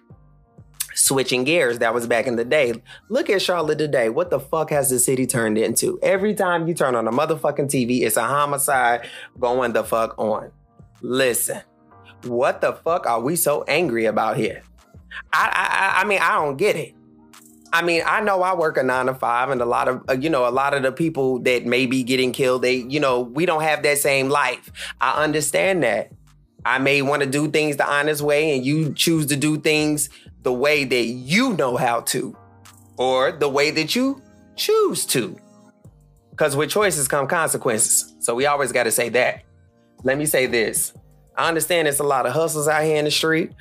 Switching 0.94 1.44
gears, 1.44 1.80
that 1.80 1.94
was 1.94 2.06
back 2.06 2.28
in 2.28 2.36
the 2.36 2.46
day. 2.46 2.74
Look 3.10 3.30
at 3.30 3.42
Charlotte 3.42 3.78
today. 3.78 4.10
What 4.10 4.30
the 4.30 4.40
fuck 4.40 4.70
has 4.72 4.90
the 4.90 5.00
city 5.00 5.26
turned 5.26 5.58
into? 5.58 6.00
Every 6.02 6.34
time 6.34 6.68
you 6.68 6.74
turn 6.74 6.96
on 6.96 7.08
a 7.08 7.12
motherfucking 7.12 7.70
TV, 7.70 8.02
it's 8.02 8.18
a 8.18 8.24
homicide 8.24 9.08
going 9.40 9.74
the 9.74 9.84
fuck 9.84 10.16
on. 10.18 10.52
Listen, 11.02 11.62
what 12.24 12.62
the 12.62 12.74
fuck 12.74 13.08
are 13.08 13.20
we 13.20 13.36
so 13.36 13.64
angry 13.64 14.06
about 14.06 14.38
here? 14.38 14.64
I 15.34 15.50
I 15.54 16.02
I 16.02 16.06
mean 16.06 16.20
I 16.22 16.36
don't 16.36 16.58
get 16.58 16.76
it. 16.76 16.94
I 17.74 17.82
mean, 17.82 18.04
I 18.06 18.22
know 18.22 18.42
I 18.42 18.54
work 18.54 18.78
a 18.78 18.84
nine 18.84 19.06
to 19.06 19.14
five, 19.14 19.50
and 19.50 19.62
a 19.62 19.66
lot 19.66 19.88
of 19.88 20.04
uh, 20.10 20.14
you 20.14 20.30
know, 20.30 20.48
a 20.48 20.52
lot 20.52 20.74
of 20.74 20.84
the 20.84 20.92
people 20.92 21.40
that 21.40 21.66
may 21.66 21.86
be 21.86 22.04
getting 22.04 22.32
killed, 22.34 22.64
they 22.64 22.76
you 22.76 23.00
know, 23.00 23.22
we 23.22 23.46
don't 23.46 23.62
have 23.64 23.84
that 23.84 23.98
same 23.98 24.30
life. 24.30 24.72
I 25.00 25.24
understand 25.24 25.84
that. 25.84 26.12
I 26.64 26.78
may 26.78 27.02
want 27.02 27.24
to 27.24 27.30
do 27.30 27.50
things 27.50 27.78
the 27.78 27.90
honest 27.90 28.22
way, 28.22 28.56
and 28.56 28.66
you 28.66 28.94
choose 28.94 29.28
to 29.28 29.36
do 29.36 29.58
things 29.58 30.10
the 30.44 30.54
way 30.54 30.84
that 30.84 31.06
you 31.06 31.54
know 31.54 31.78
how 31.78 32.02
to, 32.02 32.36
or 32.98 33.32
the 33.32 33.50
way 33.50 33.72
that 33.72 33.96
you 33.96 34.22
choose 34.56 35.06
to. 35.08 35.40
Because 36.30 36.56
with 36.56 36.70
choices 36.70 37.08
come 37.08 37.28
consequences. 37.28 38.14
So 38.20 38.36
we 38.36 38.46
always 38.46 38.72
got 38.72 38.84
to 38.84 38.92
say 38.92 39.10
that. 39.10 39.44
Let 40.04 40.18
me 40.18 40.26
say 40.26 40.46
this. 40.46 40.94
I 41.36 41.48
understand 41.48 41.88
it's 41.88 42.00
a 42.00 42.04
lot 42.04 42.26
of 42.26 42.34
hustles 42.34 42.68
out 42.68 42.84
here 42.84 42.98
in 42.98 43.06
the 43.06 43.12
street. 43.12 43.52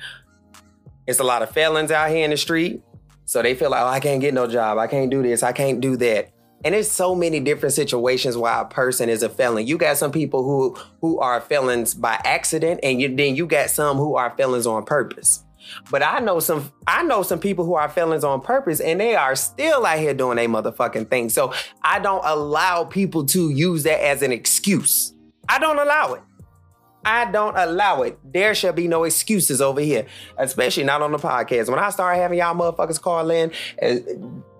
It's 1.07 1.19
a 1.19 1.23
lot 1.23 1.41
of 1.41 1.51
felons 1.51 1.91
out 1.91 2.09
here 2.09 2.23
in 2.23 2.31
the 2.31 2.37
street. 2.37 2.81
So 3.25 3.41
they 3.41 3.55
feel 3.55 3.69
like, 3.69 3.81
oh, 3.81 3.87
I 3.87 3.99
can't 3.99 4.21
get 4.21 4.33
no 4.33 4.47
job. 4.47 4.77
I 4.77 4.87
can't 4.87 5.09
do 5.09 5.21
this. 5.21 5.43
I 5.43 5.51
can't 5.51 5.79
do 5.79 5.95
that. 5.97 6.31
And 6.63 6.75
there's 6.75 6.91
so 6.91 7.15
many 7.15 7.39
different 7.39 7.73
situations 7.73 8.37
why 8.37 8.61
a 8.61 8.65
person 8.65 9.09
is 9.09 9.23
a 9.23 9.29
felon. 9.29 9.65
You 9.65 9.77
got 9.77 9.97
some 9.97 10.11
people 10.11 10.43
who 10.43 10.77
who 11.01 11.19
are 11.19 11.41
felons 11.41 11.93
by 11.95 12.19
accident, 12.23 12.81
and 12.83 13.01
you, 13.01 13.15
then 13.15 13.35
you 13.35 13.47
got 13.47 13.69
some 13.71 13.97
who 13.97 14.15
are 14.15 14.35
felons 14.37 14.67
on 14.67 14.85
purpose. 14.85 15.43
But 15.89 16.03
I 16.03 16.19
know 16.19 16.39
some 16.39 16.71
I 16.87 17.03
know 17.03 17.23
some 17.23 17.39
people 17.39 17.65
who 17.65 17.75
are 17.75 17.89
felons 17.89 18.23
on 18.23 18.41
purpose 18.41 18.79
and 18.79 18.99
they 18.99 19.15
are 19.15 19.35
still 19.35 19.85
out 19.85 19.99
here 19.99 20.13
doing 20.13 20.37
a 20.37 20.47
motherfucking 20.47 21.09
thing. 21.09 21.29
So 21.29 21.53
I 21.83 21.99
don't 21.99 22.23
allow 22.25 22.83
people 22.83 23.25
to 23.27 23.49
use 23.49 23.83
that 23.83 24.03
as 24.03 24.21
an 24.21 24.31
excuse. 24.31 25.13
I 25.47 25.59
don't 25.59 25.79
allow 25.79 26.13
it. 26.13 26.21
I 27.03 27.31
don't 27.31 27.57
allow 27.57 28.03
it. 28.03 28.19
There 28.23 28.53
shall 28.53 28.73
be 28.73 28.87
no 28.87 29.03
excuses 29.03 29.61
over 29.61 29.81
here, 29.81 30.05
especially 30.37 30.83
not 30.83 31.01
on 31.01 31.11
the 31.11 31.17
podcast. 31.17 31.69
When 31.69 31.79
I 31.79 31.89
start 31.89 32.17
having 32.17 32.39
y'all 32.39 32.55
motherfuckers 32.55 33.01
call 33.01 33.31
in, 33.31 33.51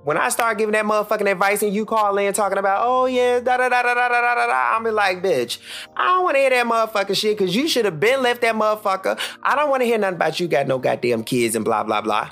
when 0.04 0.18
I 0.18 0.30
start 0.30 0.58
giving 0.58 0.74
that 0.74 0.86
motherfucking 0.86 1.30
advice 1.32 1.62
and 1.62 1.74
you 1.74 1.86
call 1.86 2.18
in 2.18 2.34
talking 2.34 2.58
about, 2.58 2.82
oh 2.86 3.06
yeah, 3.06 3.40
da 3.40 3.58
da 3.58 3.70
da 3.70 3.84
da 3.84 3.94
da 3.94 4.10
da 4.10 4.36
da 4.36 4.48
da, 4.48 4.76
I'm 4.76 4.84
be 4.84 4.90
like, 4.90 5.22
bitch, 5.22 5.60
I 5.96 6.06
don't 6.06 6.24
want 6.24 6.36
to 6.36 6.40
hear 6.40 6.50
that 6.50 6.66
motherfucking 6.66 7.16
shit 7.16 7.38
because 7.38 7.56
you 7.56 7.68
should 7.68 7.86
have 7.86 8.00
been 8.00 8.24
left 8.24 8.42
that 8.42 8.56
motherfucker. 8.56 9.20
I 9.44 9.56
don't 9.56 9.70
want 9.70 9.82
to 9.82 9.86
hear 9.86 10.00
nothing 10.00 10.16
about 10.16 10.40
you 10.40 10.48
got 10.48 10.68
no 10.68 10.80
goddamn 10.80 11.24
kids 11.24 11.56
and 11.56 11.64
blah 11.64 11.84
blah 11.84 12.02
blah. 12.02 12.32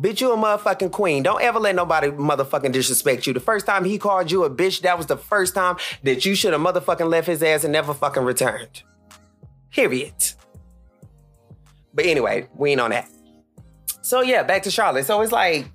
Bitch, 0.00 0.20
you 0.20 0.32
a 0.32 0.36
motherfucking 0.36 0.92
queen. 0.92 1.24
Don't 1.24 1.42
ever 1.42 1.58
let 1.58 1.74
nobody 1.74 2.08
motherfucking 2.08 2.70
disrespect 2.70 3.26
you. 3.26 3.32
The 3.32 3.40
first 3.40 3.66
time 3.66 3.84
he 3.84 3.98
called 3.98 4.30
you 4.30 4.44
a 4.44 4.50
bitch, 4.50 4.82
that 4.82 4.96
was 4.96 5.06
the 5.06 5.16
first 5.16 5.56
time 5.56 5.76
that 6.04 6.24
you 6.24 6.36
should 6.36 6.52
have 6.52 6.62
motherfucking 6.62 7.10
left 7.10 7.26
his 7.26 7.42
ass 7.42 7.64
and 7.64 7.72
never 7.72 7.92
fucking 7.92 8.22
returned. 8.22 8.84
Period. 9.72 10.14
But 11.92 12.06
anyway, 12.06 12.48
we 12.54 12.70
ain't 12.70 12.80
on 12.80 12.90
that. 12.90 13.08
So 14.02 14.20
yeah, 14.22 14.44
back 14.44 14.62
to 14.62 14.70
Charlotte. 14.70 15.04
So 15.04 15.20
it's 15.20 15.32
like, 15.32 15.66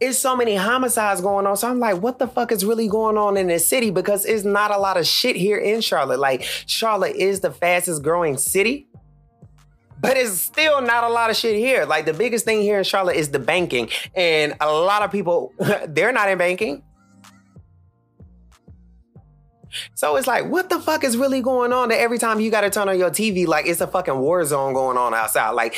it's 0.00 0.18
so 0.18 0.36
many 0.36 0.56
homicides 0.56 1.20
going 1.20 1.46
on. 1.46 1.56
So 1.56 1.68
I'm 1.68 1.78
like, 1.78 2.02
what 2.02 2.18
the 2.18 2.26
fuck 2.26 2.50
is 2.50 2.64
really 2.64 2.88
going 2.88 3.16
on 3.16 3.36
in 3.36 3.46
this 3.46 3.66
city? 3.66 3.92
Because 3.92 4.24
it's 4.24 4.44
not 4.44 4.72
a 4.72 4.78
lot 4.78 4.96
of 4.96 5.06
shit 5.06 5.36
here 5.36 5.58
in 5.58 5.80
Charlotte. 5.80 6.18
Like, 6.18 6.42
Charlotte 6.66 7.14
is 7.14 7.40
the 7.40 7.52
fastest 7.52 8.02
growing 8.02 8.36
city 8.36 8.87
but 10.00 10.16
it's 10.16 10.40
still 10.40 10.80
not 10.80 11.04
a 11.04 11.08
lot 11.08 11.30
of 11.30 11.36
shit 11.36 11.56
here. 11.56 11.84
Like 11.84 12.06
the 12.06 12.12
biggest 12.12 12.44
thing 12.44 12.62
here 12.62 12.78
in 12.78 12.84
Charlotte 12.84 13.16
is 13.16 13.30
the 13.30 13.38
banking, 13.38 13.88
and 14.14 14.54
a 14.60 14.72
lot 14.72 15.02
of 15.02 15.10
people 15.12 15.52
they're 15.88 16.12
not 16.12 16.28
in 16.28 16.38
banking. 16.38 16.82
So 19.94 20.16
it's 20.16 20.26
like, 20.26 20.46
what 20.46 20.70
the 20.70 20.80
fuck 20.80 21.04
is 21.04 21.16
really 21.16 21.42
going 21.42 21.72
on? 21.72 21.90
That 21.90 22.00
every 22.00 22.18
time 22.18 22.40
you 22.40 22.50
got 22.50 22.62
to 22.62 22.70
turn 22.70 22.88
on 22.88 22.98
your 22.98 23.10
TV, 23.10 23.46
like 23.46 23.66
it's 23.66 23.80
a 23.80 23.86
fucking 23.86 24.18
war 24.18 24.44
zone 24.44 24.72
going 24.72 24.96
on 24.96 25.14
outside. 25.14 25.50
Like, 25.50 25.76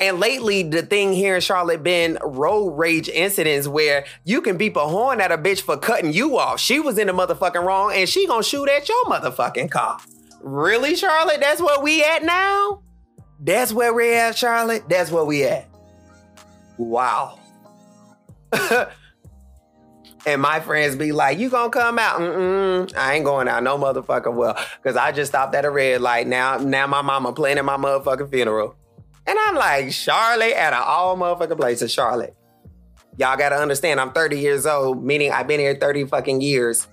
and 0.00 0.20
lately, 0.20 0.62
the 0.62 0.82
thing 0.82 1.12
here 1.12 1.34
in 1.34 1.40
Charlotte 1.40 1.82
been 1.82 2.18
road 2.22 2.70
rage 2.70 3.08
incidents 3.08 3.66
where 3.66 4.04
you 4.24 4.40
can 4.40 4.56
beep 4.56 4.76
a 4.76 4.86
horn 4.86 5.20
at 5.20 5.32
a 5.32 5.38
bitch 5.38 5.60
for 5.60 5.76
cutting 5.76 6.12
you 6.12 6.38
off. 6.38 6.60
She 6.60 6.78
was 6.80 6.98
in 6.98 7.08
the 7.08 7.12
motherfucking 7.12 7.62
wrong, 7.64 7.92
and 7.94 8.08
she 8.08 8.26
gonna 8.26 8.42
shoot 8.42 8.68
at 8.68 8.88
your 8.88 9.04
motherfucking 9.04 9.70
car. 9.70 9.98
Really, 10.40 10.94
Charlotte? 10.94 11.40
That's 11.40 11.60
where 11.60 11.80
we 11.80 12.02
at 12.04 12.22
now? 12.22 12.82
That's 13.40 13.72
where 13.72 13.94
we're 13.94 14.14
at, 14.14 14.36
Charlotte. 14.36 14.88
That's 14.88 15.10
where 15.10 15.24
we 15.24 15.44
at. 15.44 15.68
Wow. 16.76 17.38
and 20.26 20.42
my 20.42 20.60
friends 20.60 20.96
be 20.96 21.12
like, 21.12 21.38
"You 21.38 21.50
gonna 21.50 21.70
come 21.70 21.98
out?" 21.98 22.20
Mm-mm, 22.20 22.96
I 22.96 23.14
ain't 23.14 23.24
going 23.24 23.48
out 23.48 23.62
no 23.62 23.78
motherfucking 23.78 24.34
well, 24.34 24.56
cause 24.82 24.96
I 24.96 25.12
just 25.12 25.30
stopped 25.32 25.54
at 25.54 25.64
a 25.64 25.70
red 25.70 26.00
light. 26.00 26.26
Now, 26.26 26.58
now 26.58 26.86
my 26.86 27.02
mama 27.02 27.32
planning 27.32 27.64
my 27.64 27.76
motherfucking 27.76 28.30
funeral, 28.30 28.74
and 29.26 29.38
I'm 29.38 29.54
like, 29.54 29.92
Charlotte 29.92 30.54
at 30.54 30.72
an 30.72 30.82
all 30.84 31.16
motherfucking 31.16 31.58
place 31.58 31.82
in 31.82 31.88
Charlotte. 31.88 32.34
Y'all 33.18 33.36
gotta 33.36 33.56
understand, 33.56 34.00
I'm 34.00 34.12
30 34.12 34.38
years 34.38 34.64
old, 34.64 35.04
meaning 35.04 35.32
I've 35.32 35.48
been 35.48 35.60
here 35.60 35.74
30 35.74 36.04
fucking 36.04 36.40
years. 36.40 36.86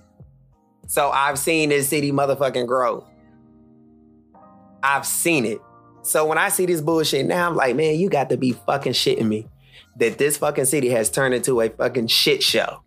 So 0.88 1.10
I've 1.10 1.38
seen 1.38 1.68
this 1.68 1.88
city 1.88 2.12
motherfucking 2.12 2.66
grow. 2.66 3.06
I've 4.82 5.06
seen 5.06 5.44
it. 5.44 5.60
So 6.06 6.24
when 6.24 6.38
I 6.38 6.50
see 6.50 6.66
this 6.66 6.80
bullshit 6.80 7.26
now, 7.26 7.48
I'm 7.48 7.56
like, 7.56 7.74
man, 7.74 7.98
you 7.98 8.08
got 8.08 8.30
to 8.30 8.36
be 8.36 8.52
fucking 8.52 8.92
shitting 8.92 9.26
me 9.26 9.48
that 9.96 10.18
this 10.18 10.36
fucking 10.36 10.66
city 10.66 10.88
has 10.90 11.10
turned 11.10 11.34
into 11.34 11.60
a 11.60 11.68
fucking 11.68 12.06
shit 12.06 12.44
show. 12.44 12.84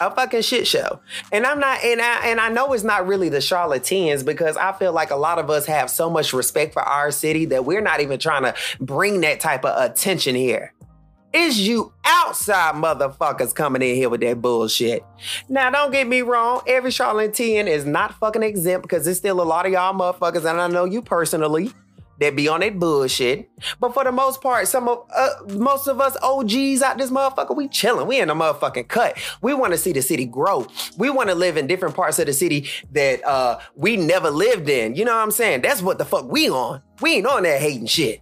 A 0.00 0.10
fucking 0.10 0.42
shit 0.42 0.66
show. 0.66 1.00
And 1.30 1.46
I'm 1.46 1.60
not, 1.60 1.84
and 1.84 2.00
I, 2.00 2.26
and 2.26 2.40
I 2.40 2.48
know 2.48 2.72
it's 2.72 2.82
not 2.82 3.06
really 3.06 3.28
the 3.28 3.40
charlatans 3.40 4.24
because 4.24 4.56
I 4.56 4.72
feel 4.72 4.92
like 4.92 5.12
a 5.12 5.16
lot 5.16 5.38
of 5.38 5.50
us 5.50 5.66
have 5.66 5.88
so 5.88 6.10
much 6.10 6.32
respect 6.32 6.72
for 6.72 6.82
our 6.82 7.12
city 7.12 7.44
that 7.44 7.64
we're 7.64 7.80
not 7.80 8.00
even 8.00 8.18
trying 8.18 8.42
to 8.42 8.54
bring 8.80 9.20
that 9.20 9.38
type 9.38 9.64
of 9.64 9.90
attention 9.90 10.34
here. 10.34 10.74
Is 11.32 11.60
you 11.64 11.92
outside 12.04 12.74
motherfuckers 12.74 13.54
coming 13.54 13.82
in 13.82 13.94
here 13.94 14.08
with 14.08 14.20
that 14.22 14.42
bullshit. 14.42 15.04
Now, 15.48 15.70
don't 15.70 15.92
get 15.92 16.08
me 16.08 16.22
wrong, 16.22 16.62
every 16.66 16.90
charlatan 16.90 17.68
is 17.68 17.86
not 17.86 18.14
fucking 18.14 18.42
exempt 18.42 18.82
because 18.82 19.04
there's 19.04 19.18
still 19.18 19.40
a 19.40 19.44
lot 19.44 19.64
of 19.64 19.70
y'all 19.70 19.94
motherfuckers, 19.94 20.44
and 20.44 20.60
I 20.60 20.66
know 20.66 20.86
you 20.86 21.02
personally, 21.02 21.70
that 22.20 22.36
be 22.36 22.48
on 22.48 22.60
that 22.60 22.78
bullshit. 22.78 23.50
But 23.80 23.92
for 23.94 24.04
the 24.04 24.12
most 24.12 24.40
part, 24.40 24.68
some 24.68 24.88
of 24.88 25.06
uh, 25.14 25.30
most 25.48 25.88
of 25.88 26.00
us 26.00 26.16
OGs 26.22 26.82
out 26.82 26.98
this 26.98 27.10
motherfucker, 27.10 27.56
we 27.56 27.66
chilling. 27.68 28.06
We 28.06 28.20
in 28.20 28.30
a 28.30 28.34
motherfucking 28.34 28.88
cut. 28.88 29.18
We 29.42 29.54
want 29.54 29.72
to 29.72 29.78
see 29.78 29.92
the 29.92 30.02
city 30.02 30.26
grow. 30.26 30.66
We 30.96 31.10
want 31.10 31.30
to 31.30 31.34
live 31.34 31.56
in 31.56 31.66
different 31.66 31.96
parts 31.96 32.18
of 32.18 32.26
the 32.26 32.32
city 32.32 32.68
that 32.92 33.24
uh, 33.26 33.58
we 33.74 33.96
never 33.96 34.30
lived 34.30 34.68
in. 34.68 34.94
You 34.94 35.04
know 35.04 35.14
what 35.14 35.22
I'm 35.22 35.30
saying? 35.30 35.62
That's 35.62 35.82
what 35.82 35.98
the 35.98 36.04
fuck 36.04 36.30
we 36.30 36.48
on. 36.48 36.82
We 37.00 37.16
ain't 37.16 37.26
on 37.26 37.42
that 37.44 37.60
hating 37.60 37.86
shit. 37.86 38.20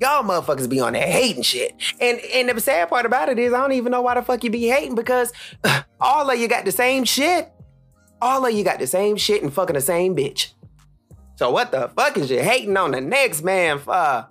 Y'all 0.00 0.22
motherfuckers 0.22 0.68
be 0.68 0.80
on 0.80 0.92
that 0.92 1.08
hating 1.08 1.42
shit. 1.42 1.74
And 2.00 2.18
and 2.20 2.48
the 2.50 2.60
sad 2.60 2.88
part 2.90 3.06
about 3.06 3.30
it 3.30 3.38
is 3.38 3.52
I 3.52 3.60
don't 3.60 3.72
even 3.72 3.92
know 3.92 4.02
why 4.02 4.14
the 4.14 4.22
fuck 4.22 4.44
you 4.44 4.50
be 4.50 4.66
hating 4.68 4.96
because 4.96 5.32
all 6.00 6.30
of 6.30 6.38
you 6.38 6.46
got 6.46 6.64
the 6.64 6.72
same 6.72 7.04
shit. 7.04 7.50
All 8.20 8.44
of 8.44 8.52
you 8.52 8.64
got 8.64 8.78
the 8.78 8.86
same 8.86 9.16
shit 9.16 9.42
and 9.42 9.52
fucking 9.52 9.74
the 9.74 9.80
same 9.80 10.14
bitch. 10.14 10.52
So 11.36 11.50
what 11.50 11.70
the 11.70 11.88
fuck 11.88 12.16
is 12.16 12.30
you 12.30 12.40
hating 12.40 12.76
on 12.76 12.92
the 12.92 13.00
next 13.00 13.42
man 13.42 13.78
for? 13.78 14.28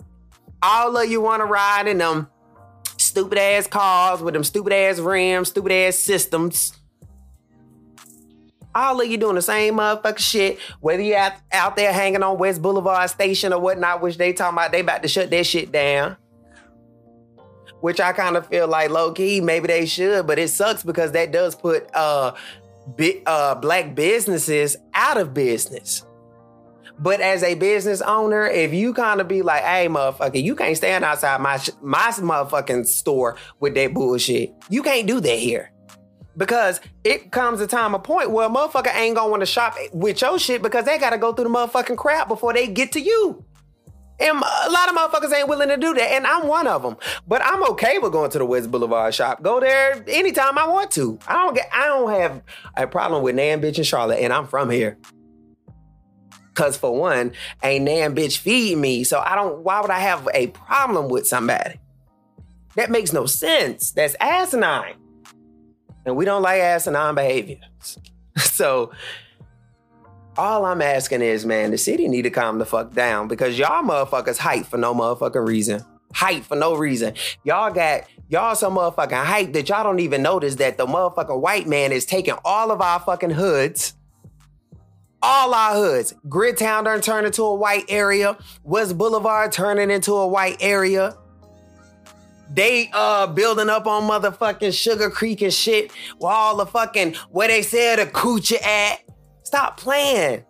All 0.62 0.96
of 0.96 1.10
you 1.10 1.20
want 1.20 1.40
to 1.40 1.44
ride 1.44 1.86
in 1.86 1.98
them 1.98 2.28
stupid 2.96 3.38
ass 3.38 3.66
cars 3.66 4.20
with 4.22 4.34
them 4.34 4.42
stupid 4.42 4.72
ass 4.72 4.98
rims, 4.98 5.48
stupid 5.48 5.70
ass 5.70 5.96
systems. 5.96 6.72
All 8.74 9.00
of 9.00 9.06
you 9.06 9.16
doing 9.18 9.36
the 9.36 9.42
same 9.42 9.76
motherfucking 9.76 10.18
shit, 10.18 10.58
whether 10.80 11.02
you 11.02 11.14
out, 11.14 11.34
out 11.52 11.76
there 11.76 11.92
hanging 11.92 12.22
on 12.22 12.38
West 12.38 12.60
Boulevard 12.60 13.08
Station 13.10 13.52
or 13.52 13.60
whatnot, 13.60 14.00
which 14.02 14.16
they 14.16 14.32
talking 14.32 14.56
about 14.56 14.72
they 14.72 14.80
about 14.80 15.02
to 15.02 15.08
shut 15.08 15.30
that 15.30 15.46
shit 15.46 15.70
down. 15.70 16.16
Which 17.80 18.00
I 18.00 18.12
kind 18.12 18.36
of 18.36 18.46
feel 18.46 18.66
like 18.66 18.90
low 18.90 19.12
key, 19.12 19.42
maybe 19.42 19.66
they 19.66 19.84
should, 19.84 20.26
but 20.26 20.38
it 20.38 20.48
sucks 20.48 20.82
because 20.82 21.12
that 21.12 21.30
does 21.30 21.54
put 21.54 21.94
uh, 21.94 22.34
bi- 22.96 23.22
uh 23.26 23.54
black 23.56 23.94
businesses 23.94 24.76
out 24.94 25.18
of 25.18 25.34
business. 25.34 26.04
But 26.98 27.20
as 27.20 27.42
a 27.42 27.54
business 27.54 28.00
owner, 28.00 28.46
if 28.46 28.72
you 28.72 28.94
kind 28.94 29.20
of 29.20 29.28
be 29.28 29.42
like, 29.42 29.62
hey, 29.62 29.88
motherfucker, 29.88 30.42
you 30.42 30.54
can't 30.54 30.76
stand 30.76 31.04
outside 31.04 31.40
my, 31.40 31.58
my 31.82 32.10
motherfucking 32.10 32.86
store 32.86 33.36
with 33.58 33.74
that 33.74 33.92
bullshit. 33.92 34.52
You 34.70 34.82
can't 34.82 35.06
do 35.06 35.20
that 35.20 35.38
here. 35.38 35.72
Because 36.36 36.80
it 37.04 37.30
comes 37.30 37.60
a 37.60 37.66
time, 37.66 37.94
a 37.94 37.98
point 37.98 38.30
where 38.30 38.46
a 38.46 38.50
motherfucker 38.50 38.94
ain't 38.94 39.16
gonna 39.16 39.30
wanna 39.30 39.46
shop 39.46 39.76
with 39.92 40.20
your 40.20 40.38
shit 40.38 40.62
because 40.62 40.84
they 40.84 40.98
gotta 40.98 41.18
go 41.18 41.32
through 41.32 41.44
the 41.44 41.50
motherfucking 41.50 41.96
crap 41.96 42.28
before 42.28 42.52
they 42.52 42.66
get 42.66 42.92
to 42.92 43.00
you. 43.00 43.44
And 44.20 44.38
a 44.38 44.70
lot 44.70 44.88
of 44.88 44.94
motherfuckers 44.94 45.34
ain't 45.34 45.48
willing 45.48 45.68
to 45.68 45.76
do 45.76 45.92
that, 45.94 46.12
and 46.12 46.24
I'm 46.24 46.46
one 46.46 46.68
of 46.68 46.82
them. 46.82 46.96
But 47.26 47.42
I'm 47.44 47.64
okay 47.70 47.98
with 47.98 48.12
going 48.12 48.30
to 48.30 48.38
the 48.38 48.46
West 48.46 48.70
Boulevard 48.70 49.12
shop. 49.12 49.42
Go 49.42 49.58
there 49.58 50.04
anytime 50.06 50.56
I 50.56 50.68
want 50.68 50.92
to. 50.92 51.18
I 51.26 51.34
don't 51.34 51.54
get. 51.54 51.68
I 51.72 51.86
don't 51.86 52.10
have 52.10 52.42
a 52.76 52.86
problem 52.86 53.24
with 53.24 53.34
Nan 53.34 53.60
bitch 53.60 53.76
and 53.76 53.86
Charlotte, 53.86 54.20
and 54.20 54.32
I'm 54.32 54.46
from 54.46 54.70
here. 54.70 54.98
Cause 56.54 56.76
for 56.76 56.96
one, 56.96 57.32
ain't 57.62 57.86
damn 57.86 58.14
bitch 58.14 58.38
feed 58.38 58.78
me. 58.78 59.04
So 59.04 59.18
I 59.18 59.34
don't, 59.34 59.64
why 59.64 59.80
would 59.80 59.90
I 59.90 59.98
have 59.98 60.28
a 60.32 60.48
problem 60.48 61.08
with 61.08 61.26
somebody? 61.26 61.80
That 62.76 62.90
makes 62.90 63.12
no 63.12 63.26
sense. 63.26 63.90
That's 63.90 64.14
asinine. 64.20 64.94
And 66.06 66.16
we 66.16 66.24
don't 66.24 66.42
like 66.42 66.60
asinine 66.60 67.14
behaviors. 67.14 67.98
so 68.36 68.92
all 70.36 70.64
I'm 70.64 70.82
asking 70.82 71.22
is, 71.22 71.46
man, 71.46 71.70
the 71.70 71.78
city 71.78 72.08
need 72.08 72.22
to 72.22 72.30
calm 72.30 72.58
the 72.58 72.66
fuck 72.66 72.92
down 72.92 73.28
because 73.28 73.58
y'all 73.58 73.82
motherfuckers 73.82 74.38
hype 74.38 74.66
for 74.66 74.76
no 74.76 74.94
motherfucking 74.94 75.46
reason. 75.46 75.84
Hype 76.12 76.44
for 76.44 76.56
no 76.56 76.76
reason. 76.76 77.14
Y'all 77.42 77.72
got 77.72 78.04
y'all 78.28 78.54
some 78.54 78.76
motherfucking 78.76 79.24
hype 79.24 79.52
that 79.52 79.68
y'all 79.68 79.82
don't 79.82 80.00
even 80.00 80.22
notice 80.22 80.56
that 80.56 80.76
the 80.76 80.86
motherfucking 80.86 81.40
white 81.40 81.66
man 81.66 81.92
is 81.92 82.04
taking 82.04 82.34
all 82.44 82.70
of 82.70 82.80
our 82.80 83.00
fucking 83.00 83.30
hoods 83.30 83.94
all 85.24 85.54
our 85.54 85.74
hoods. 85.74 86.14
Griertown 86.28 86.84
done 86.84 87.00
turned 87.00 87.26
into 87.26 87.42
a 87.42 87.54
white 87.54 87.86
area. 87.88 88.36
West 88.62 88.98
Boulevard 88.98 89.52
turning 89.52 89.90
into 89.90 90.12
a 90.12 90.28
white 90.28 90.58
area. 90.60 91.16
They 92.52 92.90
uh 92.92 93.26
building 93.28 93.70
up 93.70 93.86
on 93.86 94.02
motherfucking 94.08 94.78
Sugar 94.78 95.10
Creek 95.10 95.40
and 95.42 95.52
shit. 95.52 95.90
Where 96.18 96.32
all 96.32 96.56
the 96.56 96.66
fucking 96.66 97.14
where 97.30 97.48
they 97.48 97.62
said 97.62 97.98
the 97.98 98.06
coochie 98.06 98.62
at. 98.62 99.00
Stop 99.42 99.78
playing. 99.78 100.44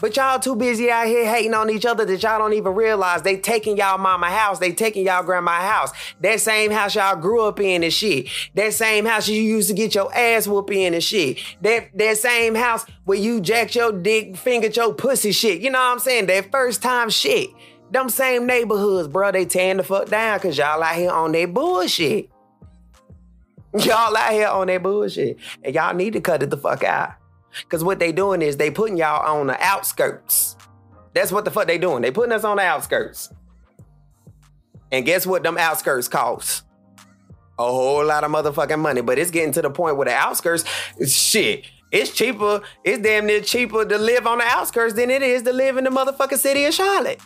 But 0.00 0.16
y'all 0.16 0.38
too 0.38 0.56
busy 0.56 0.90
out 0.90 1.06
here 1.06 1.28
hating 1.28 1.54
on 1.54 1.70
each 1.70 1.84
other 1.84 2.04
that 2.04 2.22
y'all 2.22 2.38
don't 2.38 2.52
even 2.52 2.74
realize 2.74 3.22
they 3.22 3.36
taking 3.36 3.76
y'all 3.76 3.98
mama 3.98 4.30
house, 4.30 4.58
they 4.58 4.72
taking 4.72 5.06
y'all 5.06 5.22
grandma 5.22 5.60
house. 5.60 5.92
That 6.20 6.40
same 6.40 6.70
house 6.70 6.94
y'all 6.94 7.16
grew 7.16 7.44
up 7.44 7.60
in 7.60 7.82
and 7.82 7.92
shit. 7.92 8.28
That 8.54 8.72
same 8.74 9.04
house 9.04 9.28
you 9.28 9.40
used 9.40 9.68
to 9.68 9.74
get 9.74 9.94
your 9.94 10.14
ass 10.14 10.46
whooped 10.46 10.70
in 10.70 10.94
and 10.94 11.02
shit. 11.02 11.38
That 11.60 11.96
that 11.98 12.16
same 12.16 12.54
house 12.54 12.86
where 13.04 13.18
you 13.18 13.40
jacked 13.40 13.74
your 13.74 13.92
dick, 13.92 14.36
fingered 14.36 14.76
your 14.76 14.94
pussy 14.94 15.32
shit. 15.32 15.60
You 15.60 15.70
know 15.70 15.78
what 15.78 15.92
I'm 15.92 15.98
saying? 15.98 16.26
That 16.26 16.50
first 16.50 16.82
time 16.82 17.10
shit. 17.10 17.50
Them 17.90 18.08
same 18.08 18.46
neighborhoods, 18.46 19.08
bro, 19.08 19.32
they 19.32 19.44
tearing 19.44 19.78
the 19.78 19.82
fuck 19.82 20.08
down 20.08 20.38
because 20.38 20.56
y'all 20.56 20.80
out 20.80 20.94
here 20.94 21.10
on 21.10 21.32
their 21.32 21.48
bullshit. 21.48 22.30
Y'all 23.78 24.16
out 24.16 24.32
here 24.32 24.48
on 24.48 24.66
their 24.66 24.80
bullshit. 24.80 25.38
And 25.62 25.72
y'all 25.72 25.94
need 25.94 26.14
to 26.14 26.20
cut 26.20 26.42
it 26.42 26.50
the 26.50 26.56
fuck 26.56 26.82
out. 26.82 27.12
Cause 27.68 27.82
what 27.82 27.98
they 27.98 28.12
doing 28.12 28.42
is 28.42 28.56
they 28.56 28.70
putting 28.70 28.96
y'all 28.96 29.26
on 29.26 29.46
the 29.48 29.60
outskirts. 29.60 30.56
That's 31.14 31.32
what 31.32 31.44
the 31.44 31.50
fuck 31.50 31.66
they 31.66 31.78
doing. 31.78 32.02
They 32.02 32.10
putting 32.10 32.32
us 32.32 32.44
on 32.44 32.56
the 32.56 32.62
outskirts. 32.62 33.32
And 34.92 35.04
guess 35.04 35.26
what 35.26 35.42
them 35.42 35.58
outskirts 35.58 36.08
cost? 36.08 36.64
A 37.58 37.64
whole 37.64 38.04
lot 38.04 38.24
of 38.24 38.30
motherfucking 38.30 38.80
money. 38.80 39.00
But 39.00 39.18
it's 39.18 39.30
getting 39.30 39.52
to 39.52 39.62
the 39.62 39.70
point 39.70 39.96
where 39.96 40.06
the 40.06 40.14
outskirts, 40.14 40.64
shit, 41.06 41.66
it's 41.92 42.10
cheaper. 42.10 42.62
It's 42.84 43.02
damn 43.02 43.26
near 43.26 43.40
cheaper 43.40 43.84
to 43.84 43.98
live 43.98 44.26
on 44.26 44.38
the 44.38 44.44
outskirts 44.44 44.94
than 44.94 45.10
it 45.10 45.22
is 45.22 45.42
to 45.42 45.52
live 45.52 45.76
in 45.76 45.84
the 45.84 45.90
motherfucking 45.90 46.38
city 46.38 46.64
of 46.64 46.74
Charlotte. 46.74 47.20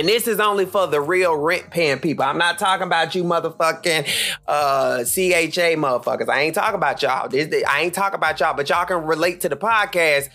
And 0.00 0.08
this 0.08 0.26
is 0.26 0.40
only 0.40 0.64
for 0.64 0.86
the 0.86 0.98
real 0.98 1.36
rent 1.36 1.68
paying 1.68 1.98
people. 1.98 2.24
I'm 2.24 2.38
not 2.38 2.58
talking 2.58 2.86
about 2.86 3.14
you 3.14 3.22
motherfucking 3.22 4.08
uh, 4.48 5.04
CHA 5.04 5.76
motherfuckers. 5.76 6.26
I 6.30 6.40
ain't 6.40 6.54
talking 6.54 6.76
about 6.76 7.02
y'all. 7.02 7.28
This, 7.28 7.62
I 7.68 7.82
ain't 7.82 7.92
talking 7.92 8.14
about 8.14 8.40
y'all, 8.40 8.54
but 8.54 8.66
y'all 8.70 8.86
can 8.86 9.04
relate 9.04 9.42
to 9.42 9.50
the 9.50 9.58
podcast 9.58 10.30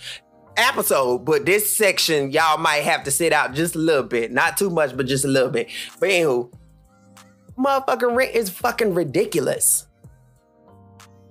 episode. 0.55 1.25
But 1.25 1.47
this 1.47 1.75
section, 1.75 2.29
y'all 2.29 2.59
might 2.59 2.83
have 2.83 3.05
to 3.05 3.11
sit 3.11 3.33
out 3.33 3.55
just 3.55 3.73
a 3.73 3.79
little 3.79 4.03
bit. 4.03 4.31
Not 4.31 4.55
too 4.55 4.69
much, 4.69 4.95
but 4.95 5.07
just 5.07 5.25
a 5.25 5.29
little 5.29 5.49
bit. 5.49 5.71
But 5.99 6.09
anywho, 6.09 6.53
motherfucking 7.57 8.15
rent 8.15 8.35
is 8.35 8.51
fucking 8.51 8.93
ridiculous. 8.93 9.87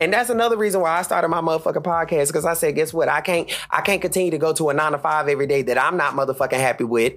And 0.01 0.13
that's 0.13 0.29
another 0.29 0.57
reason 0.57 0.81
why 0.81 0.99
I 0.99 1.03
started 1.03 1.29
my 1.29 1.41
motherfucking 1.41 1.85
podcast. 1.85 2.27
Because 2.27 2.45
I 2.45 2.55
said, 2.55 2.75
guess 2.75 2.93
what? 2.93 3.09
I 3.09 3.21
can't 3.21 3.49
I 3.71 3.81
can't 3.81 4.03
continue 4.03 4.33
to 4.33 4.39
go 4.39 4.53
to 4.55 4.71
a 4.71 4.75
nine 4.75 4.91
to 4.91 4.99
five 4.99 5.29
every 5.29 5.47
day 5.47 5.63
that 5.63 5.79
I'm 5.79 5.97
not 5.97 6.15
motherfucking 6.15 6.59
happy 6.59 6.83
with 6.83 7.15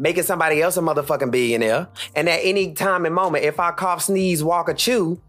making 0.00 0.22
somebody 0.22 0.62
else 0.62 0.78
a 0.78 0.80
motherfucking 0.80 1.30
billionaire. 1.30 1.86
And 2.16 2.28
at 2.28 2.40
any 2.42 2.72
time 2.72 3.04
and 3.04 3.14
moment, 3.14 3.44
if 3.44 3.60
I 3.60 3.70
cough, 3.70 4.02
sneeze, 4.02 4.42
walk, 4.42 4.70
or 4.70 4.74
chew, 4.74 5.20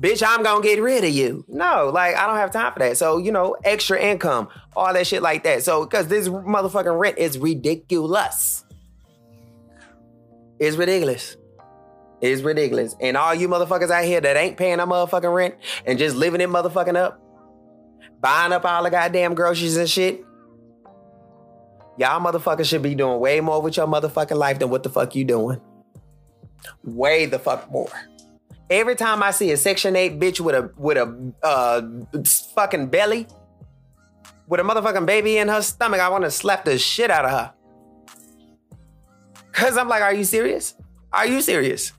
bitch, 0.00 0.22
I'm 0.26 0.44
gonna 0.44 0.62
get 0.62 0.80
rid 0.80 1.02
of 1.02 1.10
you. 1.10 1.44
No, 1.48 1.90
like 1.92 2.14
I 2.14 2.28
don't 2.28 2.36
have 2.36 2.52
time 2.52 2.72
for 2.72 2.78
that. 2.78 2.96
So, 2.96 3.18
you 3.18 3.32
know, 3.32 3.56
extra 3.64 4.00
income, 4.00 4.48
all 4.76 4.92
that 4.92 5.06
shit 5.08 5.20
like 5.20 5.42
that. 5.42 5.64
So, 5.64 5.84
because 5.84 6.06
this 6.06 6.28
motherfucking 6.28 6.96
rent 6.96 7.18
is 7.18 7.36
ridiculous. 7.38 8.64
It's 10.60 10.76
ridiculous. 10.76 11.36
It's 12.20 12.42
ridiculous. 12.42 12.94
And 13.00 13.16
all 13.16 13.34
you 13.34 13.48
motherfuckers 13.48 13.90
out 13.90 14.04
here 14.04 14.20
that 14.20 14.36
ain't 14.36 14.56
paying 14.56 14.78
a 14.78 14.86
motherfucking 14.86 15.34
rent 15.34 15.56
and 15.84 15.98
just 15.98 16.14
living 16.14 16.40
it 16.40 16.48
motherfucking 16.48 16.96
up, 16.96 17.20
buying 18.20 18.52
up 18.52 18.64
all 18.64 18.84
the 18.84 18.90
goddamn 18.90 19.34
groceries 19.34 19.76
and 19.76 19.90
shit, 19.90 20.24
Y'all 21.98 22.20
motherfuckers 22.20 22.66
should 22.66 22.82
be 22.82 22.94
doing 22.94 23.20
way 23.20 23.40
more 23.40 23.60
with 23.60 23.76
your 23.76 23.86
motherfucking 23.86 24.36
life 24.36 24.58
than 24.58 24.70
what 24.70 24.82
the 24.82 24.88
fuck 24.88 25.14
you 25.14 25.24
doing. 25.24 25.60
Way 26.84 27.26
the 27.26 27.38
fuck 27.38 27.70
more. 27.70 27.90
Every 28.70 28.94
time 28.94 29.22
I 29.22 29.32
see 29.32 29.50
a 29.52 29.56
Section 29.56 29.96
8 29.96 30.18
bitch 30.18 30.40
with 30.40 30.54
a 30.54 30.72
with 30.76 30.96
a 30.96 31.32
uh, 31.42 31.82
fucking 32.54 32.86
belly, 32.86 33.26
with 34.46 34.60
a 34.60 34.62
motherfucking 34.62 35.04
baby 35.04 35.36
in 35.36 35.48
her 35.48 35.60
stomach, 35.60 36.00
I 36.00 36.08
want 36.08 36.24
to 36.24 36.30
slap 36.30 36.64
the 36.64 36.78
shit 36.78 37.10
out 37.10 37.24
of 37.26 37.30
her. 37.30 37.52
Cause 39.52 39.76
I'm 39.76 39.88
like, 39.88 40.02
are 40.02 40.14
you 40.14 40.24
serious? 40.24 40.74
Are 41.12 41.26
you 41.26 41.42
serious? 41.42 41.92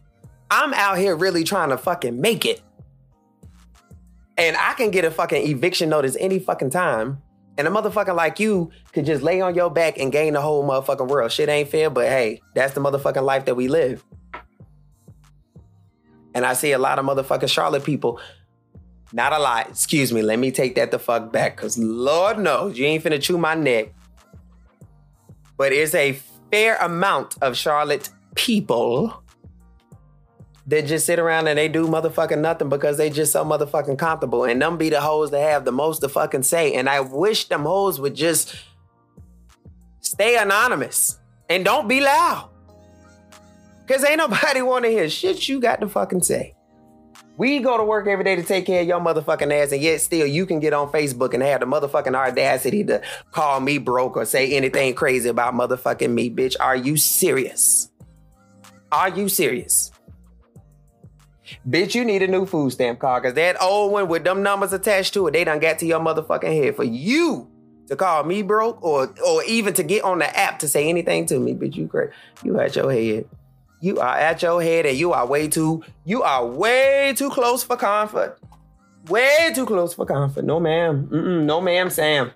I'm 0.49 0.73
out 0.73 0.97
here 0.97 1.15
really 1.15 1.43
trying 1.43 1.69
to 1.69 1.77
fucking 1.77 2.19
make 2.19 2.45
it. 2.45 2.61
And 4.37 4.57
I 4.57 4.73
can 4.73 4.89
get 4.89 5.05
a 5.05 5.11
fucking 5.11 5.47
eviction 5.47 5.89
notice 5.89 6.17
any 6.19 6.39
fucking 6.39 6.71
time 6.71 7.21
and 7.57 7.67
a 7.67 7.71
motherfucker 7.71 8.15
like 8.15 8.39
you 8.39 8.71
could 8.93 9.05
just 9.05 9.21
lay 9.21 9.41
on 9.41 9.55
your 9.55 9.69
back 9.69 9.97
and 9.97 10.11
gain 10.11 10.33
the 10.33 10.41
whole 10.41 10.67
motherfucking 10.67 11.07
world. 11.07 11.31
Shit 11.31 11.49
ain't 11.49 11.69
fair, 11.69 11.89
but 11.89 12.07
hey, 12.07 12.41
that's 12.55 12.73
the 12.73 12.81
motherfucking 12.81 13.23
life 13.23 13.45
that 13.45 13.55
we 13.55 13.67
live. 13.67 14.03
And 16.33 16.45
I 16.45 16.53
see 16.53 16.71
a 16.71 16.79
lot 16.79 16.97
of 16.97 17.05
motherfucking 17.05 17.49
Charlotte 17.49 17.83
people. 17.83 18.19
Not 19.11 19.33
a 19.33 19.39
lot. 19.39 19.69
Excuse 19.69 20.11
me. 20.11 20.23
Let 20.23 20.39
me 20.39 20.51
take 20.51 20.75
that 20.75 20.89
the 20.89 20.97
fuck 20.97 21.31
back. 21.31 21.55
Cause 21.55 21.77
Lord 21.77 22.39
knows 22.39 22.77
you 22.77 22.85
ain't 22.85 23.03
finna 23.03 23.21
chew 23.21 23.37
my 23.37 23.53
neck. 23.53 23.93
But 25.55 25.71
it's 25.71 25.93
a 25.93 26.19
fair 26.51 26.77
amount 26.77 27.37
of 27.43 27.55
Charlotte 27.55 28.09
people 28.33 29.22
they 30.65 30.81
just 30.81 31.05
sit 31.05 31.19
around 31.19 31.47
and 31.47 31.57
they 31.57 31.67
do 31.67 31.87
motherfucking 31.87 32.39
nothing 32.39 32.69
because 32.69 32.97
they 32.97 33.09
just 33.09 33.33
so 33.33 33.43
motherfucking 33.43 33.97
comfortable. 33.97 34.45
And 34.45 34.61
them 34.61 34.77
be 34.77 34.89
the 34.89 35.01
hoes 35.01 35.31
that 35.31 35.41
have 35.41 35.65
the 35.65 35.71
most 35.71 35.99
to 35.99 36.09
fucking 36.09 36.43
say. 36.43 36.73
And 36.73 36.89
I 36.89 37.01
wish 37.01 37.49
them 37.49 37.63
hoes 37.63 37.99
would 37.99 38.15
just 38.15 38.55
stay 39.99 40.37
anonymous 40.37 41.19
and 41.49 41.65
don't 41.65 41.87
be 41.87 41.99
loud. 41.99 42.49
Cause 43.87 44.05
ain't 44.05 44.17
nobody 44.17 44.61
wanna 44.63 44.87
hear 44.87 45.09
shit 45.09 45.49
you 45.49 45.59
got 45.59 45.81
to 45.81 45.89
fucking 45.89 46.23
say. 46.23 46.55
We 47.35 47.59
go 47.59 47.77
to 47.77 47.83
work 47.83 48.07
every 48.07 48.23
day 48.23 48.35
to 48.35 48.43
take 48.43 48.67
care 48.67 48.81
of 48.81 48.87
your 48.87 48.99
motherfucking 48.99 49.51
ass, 49.51 49.71
and 49.71 49.81
yet 49.81 50.01
still 50.01 50.27
you 50.27 50.45
can 50.45 50.59
get 50.59 50.71
on 50.71 50.91
Facebook 50.91 51.33
and 51.33 51.41
have 51.41 51.61
the 51.61 51.65
motherfucking 51.65 52.13
audacity 52.13 52.83
to 52.83 53.01
call 53.31 53.59
me 53.59 53.79
broke 53.79 54.15
or 54.15 54.25
say 54.25 54.53
anything 54.53 54.93
crazy 54.93 55.29
about 55.29 55.55
motherfucking 55.55 56.11
me, 56.11 56.29
bitch. 56.29 56.55
Are 56.59 56.75
you 56.75 56.95
serious? 56.95 57.89
Are 58.91 59.09
you 59.09 59.29
serious? 59.29 59.91
Bitch, 61.67 61.95
you 61.95 62.05
need 62.05 62.21
a 62.21 62.27
new 62.27 62.45
food 62.45 62.71
stamp 62.71 62.99
card 62.99 63.23
because 63.23 63.35
that 63.35 63.61
old 63.61 63.91
one 63.91 64.07
with 64.07 64.23
them 64.23 64.43
numbers 64.43 64.73
attached 64.73 65.13
to 65.15 65.27
it, 65.27 65.31
they 65.31 65.43
done 65.43 65.59
got 65.59 65.79
to 65.79 65.85
your 65.85 65.99
motherfucking 65.99 66.63
head 66.63 66.75
for 66.75 66.83
you 66.83 67.49
to 67.87 67.95
call 67.95 68.23
me 68.23 68.41
broke 68.41 68.81
or 68.81 69.13
or 69.25 69.43
even 69.43 69.73
to 69.73 69.83
get 69.83 70.03
on 70.03 70.19
the 70.19 70.39
app 70.39 70.59
to 70.59 70.67
say 70.67 70.87
anything 70.87 71.25
to 71.27 71.39
me. 71.39 71.53
Bitch, 71.53 71.75
you 71.75 71.87
crazy. 71.87 72.13
You 72.43 72.59
at 72.59 72.75
your 72.75 72.91
head. 72.91 73.25
You 73.81 73.99
are 73.99 74.15
at 74.15 74.41
your 74.41 74.61
head 74.61 74.85
and 74.85 74.97
you 74.97 75.11
are 75.11 75.27
way 75.27 75.49
too, 75.49 75.83
you 76.05 76.23
are 76.23 76.45
way 76.45 77.13
too 77.17 77.29
close 77.29 77.63
for 77.63 77.75
comfort. 77.75 78.39
Way 79.09 79.51
too 79.53 79.65
close 79.65 79.93
for 79.93 80.05
comfort. 80.05 80.45
No, 80.45 80.61
ma'am. 80.61 81.09
Mm-mm, 81.11 81.43
no, 81.43 81.59
ma'am, 81.59 81.89
Sam. 81.89 82.31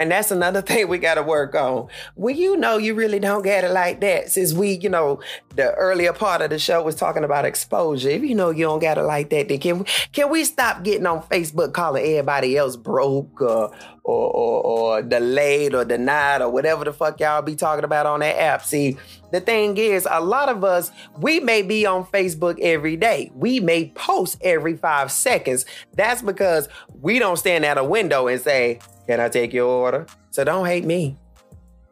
And 0.00 0.10
that's 0.10 0.30
another 0.30 0.62
thing 0.70 0.88
we 0.88 0.98
got 0.98 1.14
to 1.14 1.22
work 1.22 1.54
on. 1.54 1.88
When 2.16 2.36
you 2.36 2.56
know 2.56 2.78
you 2.78 2.94
really 2.94 3.20
don't 3.20 3.42
get 3.42 3.62
it 3.62 3.70
like 3.70 4.00
that, 4.00 4.30
since 4.30 4.52
we, 4.52 4.72
you 4.78 4.88
know, 4.88 5.20
the 5.54 5.72
earlier 5.74 6.12
part 6.12 6.40
of 6.40 6.50
the 6.50 6.58
show 6.58 6.82
was 6.82 6.94
talking 6.96 7.22
about 7.22 7.44
exposure. 7.44 8.08
If 8.08 8.22
you 8.22 8.34
know 8.34 8.50
you 8.50 8.64
don't 8.64 8.80
got 8.80 8.98
it 8.98 9.02
like 9.02 9.30
that, 9.30 9.48
then 9.48 9.58
can 9.58 9.80
we, 9.80 9.84
can 10.12 10.30
we 10.30 10.44
stop 10.44 10.82
getting 10.82 11.06
on 11.06 11.22
Facebook 11.24 11.74
calling 11.74 12.02
everybody 12.04 12.56
else 12.56 12.76
broke 12.76 13.42
or, 13.42 13.70
or, 14.04 14.30
or, 14.32 14.62
or 14.62 15.02
delayed 15.02 15.74
or 15.74 15.84
denied 15.84 16.40
or 16.40 16.48
whatever 16.48 16.84
the 16.84 16.92
fuck 16.92 17.20
y'all 17.20 17.42
be 17.42 17.54
talking 17.54 17.84
about 17.84 18.06
on 18.06 18.20
that 18.20 18.40
app? 18.40 18.64
See, 18.64 18.96
the 19.32 19.40
thing 19.40 19.76
is, 19.76 20.08
a 20.10 20.20
lot 20.20 20.48
of 20.48 20.64
us, 20.64 20.90
we 21.18 21.40
may 21.40 21.60
be 21.62 21.84
on 21.84 22.06
Facebook 22.06 22.58
every 22.60 22.96
day. 22.96 23.30
We 23.34 23.60
may 23.60 23.90
post 23.90 24.38
every 24.40 24.76
five 24.76 25.12
seconds. 25.12 25.66
That's 25.94 26.22
because 26.22 26.68
we 27.00 27.18
don't 27.18 27.36
stand 27.36 27.66
at 27.66 27.76
a 27.76 27.84
window 27.84 28.28
and 28.28 28.40
say, 28.40 28.80
can 29.10 29.18
I 29.18 29.28
take 29.28 29.52
your 29.52 29.66
order? 29.66 30.06
So 30.30 30.44
don't 30.44 30.66
hate 30.66 30.84
me. 30.84 31.18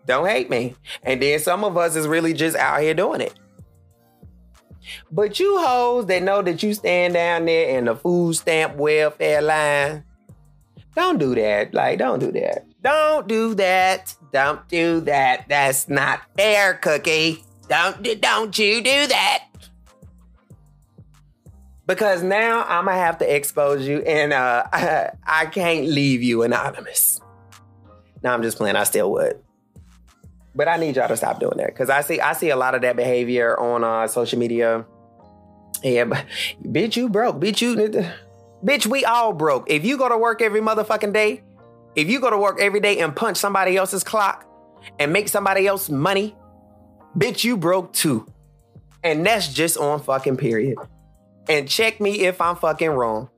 Don't 0.07 0.29
hate 0.29 0.49
me. 0.49 0.77
And 1.03 1.21
then 1.21 1.41
some 1.41 1.65
of 1.65 1.77
us 1.77 1.97
is 1.97 2.07
really 2.07 2.33
just 2.33 2.57
out 2.57 2.81
here 2.81 2.95
doing 2.95 3.21
it. 3.21 3.35
But 5.11 5.41
you 5.41 5.59
hoes 5.59 6.07
that 6.07 6.23
know 6.23 6.43
that 6.43 6.63
you 6.63 6.75
stand 6.75 7.15
down 7.15 7.47
there 7.47 7.77
in 7.77 7.87
the 7.87 7.97
food 7.97 8.37
stamp 8.37 8.77
welfare 8.77 9.43
line, 9.43 10.05
don't 10.95 11.19
do 11.19 11.35
that. 11.35 11.75
Like, 11.75 11.99
don't 11.99 12.21
do 12.21 12.31
that. 12.31 12.65
Don't 12.83 13.27
do 13.27 13.53
that. 13.57 14.15
Don't 14.33 14.69
do 14.69 15.01
that. 15.01 15.49
That's 15.49 15.89
not 15.89 16.21
fair, 16.37 16.75
Cookie. 16.75 17.43
Don't 17.69 18.21
don't 18.21 18.57
you 18.57 18.77
do 18.77 19.07
that 19.09 19.48
because 21.89 22.23
now 22.23 22.65
I'm 22.69 22.85
gonna 22.85 22.99
have 22.99 23.19
to 23.19 23.35
expose 23.35 23.89
you, 23.89 24.03
and 24.03 24.33
uh, 24.33 24.65
I, 24.73 25.11
I 25.27 25.47
can't 25.47 25.89
leave 25.89 26.23
you 26.23 26.43
anonymous. 26.43 27.21
Now 28.23 28.35
I'm 28.35 28.43
just 28.43 28.59
playing. 28.59 28.77
I 28.77 28.85
still 28.85 29.11
would, 29.13 29.43
but 30.55 30.69
I 30.69 30.77
need 30.77 30.97
y'all 30.97 31.09
to 31.09 31.17
stop 31.17 31.41
doing 31.41 31.57
that 31.57 31.69
because 31.69 31.91
I 31.91 32.03
see 32.03 32.21
I 32.21 32.35
see 32.35 32.51
a 32.51 32.57
lot 32.57 32.77
of 32.77 32.83
that 32.83 32.95
behavior 32.95 33.59
on 33.59 33.83
uh, 33.83 34.07
social 34.07 34.39
media. 34.39 34.85
Yeah, 35.83 36.05
but 36.05 36.27
bitch, 36.63 36.97
you 36.97 37.09
broke. 37.09 37.41
Bitch, 37.41 37.61
you 37.61 37.75
bitch, 38.65 38.87
we 38.87 39.05
all 39.05 39.33
broke. 39.33 39.71
If 39.71 39.85
you 39.85 39.97
go 39.97 40.09
to 40.09 40.19
work 40.19 40.43
every 40.43 40.61
motherfucking 40.61 41.13
day, 41.13 41.43
if 41.97 42.09
you 42.09 42.21
go 42.21 42.31
to 42.31 42.39
work 42.39 42.61
every 42.61 42.81
day 42.81 42.99
and 42.99 43.17
punch 43.17 43.39
somebody 43.39 43.77
else's 43.77 44.05
clock 44.05 44.45
and 44.99 45.13
make 45.13 45.29
somebody 45.29 45.67
else 45.67 45.89
money, 45.89 46.37
bitch, 47.17 47.45
you 47.45 47.57
broke 47.57 47.93
too. 47.93 48.27
And 49.05 49.25
that's 49.25 49.49
just 49.49 49.79
on 49.79 50.03
fucking 50.03 50.37
period. 50.37 50.77
And 51.49 51.69
check 51.69 52.01
me 52.01 52.27
if 52.27 52.41
I'm 52.41 52.57
fucking 52.57 52.91
wrong. 52.91 53.31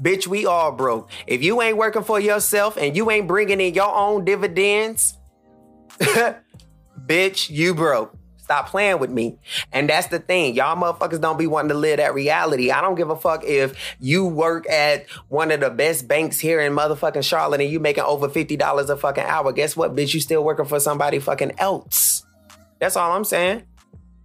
Bitch, 0.00 0.26
we 0.26 0.46
all 0.46 0.72
broke. 0.72 1.10
If 1.26 1.42
you 1.42 1.60
ain't 1.60 1.76
working 1.76 2.02
for 2.04 2.20
yourself 2.20 2.76
and 2.76 2.96
you 2.96 3.10
ain't 3.10 3.26
bringing 3.26 3.60
in 3.60 3.74
your 3.74 3.92
own 3.92 4.24
dividends, 4.24 5.16
bitch, 5.98 7.50
you 7.50 7.74
broke. 7.74 8.14
Stop 8.48 8.70
playing 8.70 8.98
with 8.98 9.10
me. 9.10 9.38
And 9.72 9.90
that's 9.90 10.06
the 10.06 10.20
thing. 10.20 10.54
Y'all 10.54 10.74
motherfuckers 10.74 11.20
don't 11.20 11.38
be 11.38 11.46
wanting 11.46 11.68
to 11.68 11.74
live 11.74 11.98
that 11.98 12.14
reality. 12.14 12.70
I 12.70 12.80
don't 12.80 12.94
give 12.94 13.10
a 13.10 13.16
fuck 13.16 13.44
if 13.44 13.96
you 14.00 14.24
work 14.24 14.66
at 14.70 15.06
one 15.28 15.50
of 15.50 15.60
the 15.60 15.68
best 15.68 16.08
banks 16.08 16.38
here 16.38 16.58
in 16.60 16.72
motherfucking 16.72 17.24
Charlotte 17.24 17.60
and 17.60 17.70
you 17.70 17.78
making 17.78 18.04
over 18.04 18.26
$50 18.26 18.88
a 18.88 18.96
fucking 18.96 19.24
hour. 19.24 19.52
Guess 19.52 19.76
what, 19.76 19.94
bitch? 19.94 20.14
You 20.14 20.20
still 20.20 20.42
working 20.42 20.64
for 20.64 20.80
somebody 20.80 21.18
fucking 21.18 21.58
else. 21.58 22.24
That's 22.78 22.96
all 22.96 23.12
I'm 23.12 23.24
saying. 23.24 23.64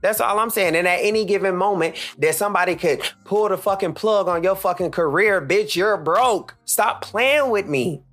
That's 0.04 0.20
all 0.20 0.38
I'm 0.38 0.50
saying. 0.50 0.76
And 0.76 0.86
at 0.86 1.00
any 1.02 1.24
given 1.24 1.56
moment, 1.56 1.96
that 2.18 2.36
somebody 2.36 2.76
could 2.76 3.02
pull 3.24 3.48
the 3.48 3.58
fucking 3.58 3.94
plug 3.94 4.28
on 4.28 4.44
your 4.44 4.56
fucking 4.56 4.92
career, 4.92 5.42
bitch, 5.42 5.78
you're 5.78 5.96
broke. 5.96 6.56
Stop 6.66 7.02
playing 7.02 7.50
with 7.50 7.68
me. 7.68 8.04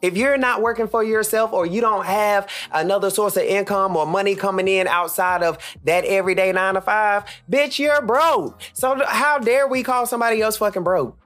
If 0.00 0.16
you're 0.16 0.38
not 0.38 0.62
working 0.62 0.86
for 0.86 1.02
yourself 1.02 1.52
or 1.52 1.66
you 1.66 1.80
don't 1.80 2.06
have 2.06 2.48
another 2.70 3.10
source 3.10 3.36
of 3.36 3.42
income 3.42 3.96
or 3.96 4.06
money 4.06 4.36
coming 4.36 4.68
in 4.68 4.86
outside 4.86 5.42
of 5.42 5.58
that 5.82 6.04
everyday 6.04 6.52
nine 6.52 6.74
to 6.74 6.80
five, 6.80 7.24
bitch, 7.50 7.80
you're 7.80 8.00
broke. 8.00 8.60
So 8.72 9.02
how 9.04 9.40
dare 9.40 9.66
we 9.66 9.82
call 9.82 10.06
somebody 10.06 10.40
else 10.40 10.56
fucking 10.56 10.84
broke? 10.84 11.18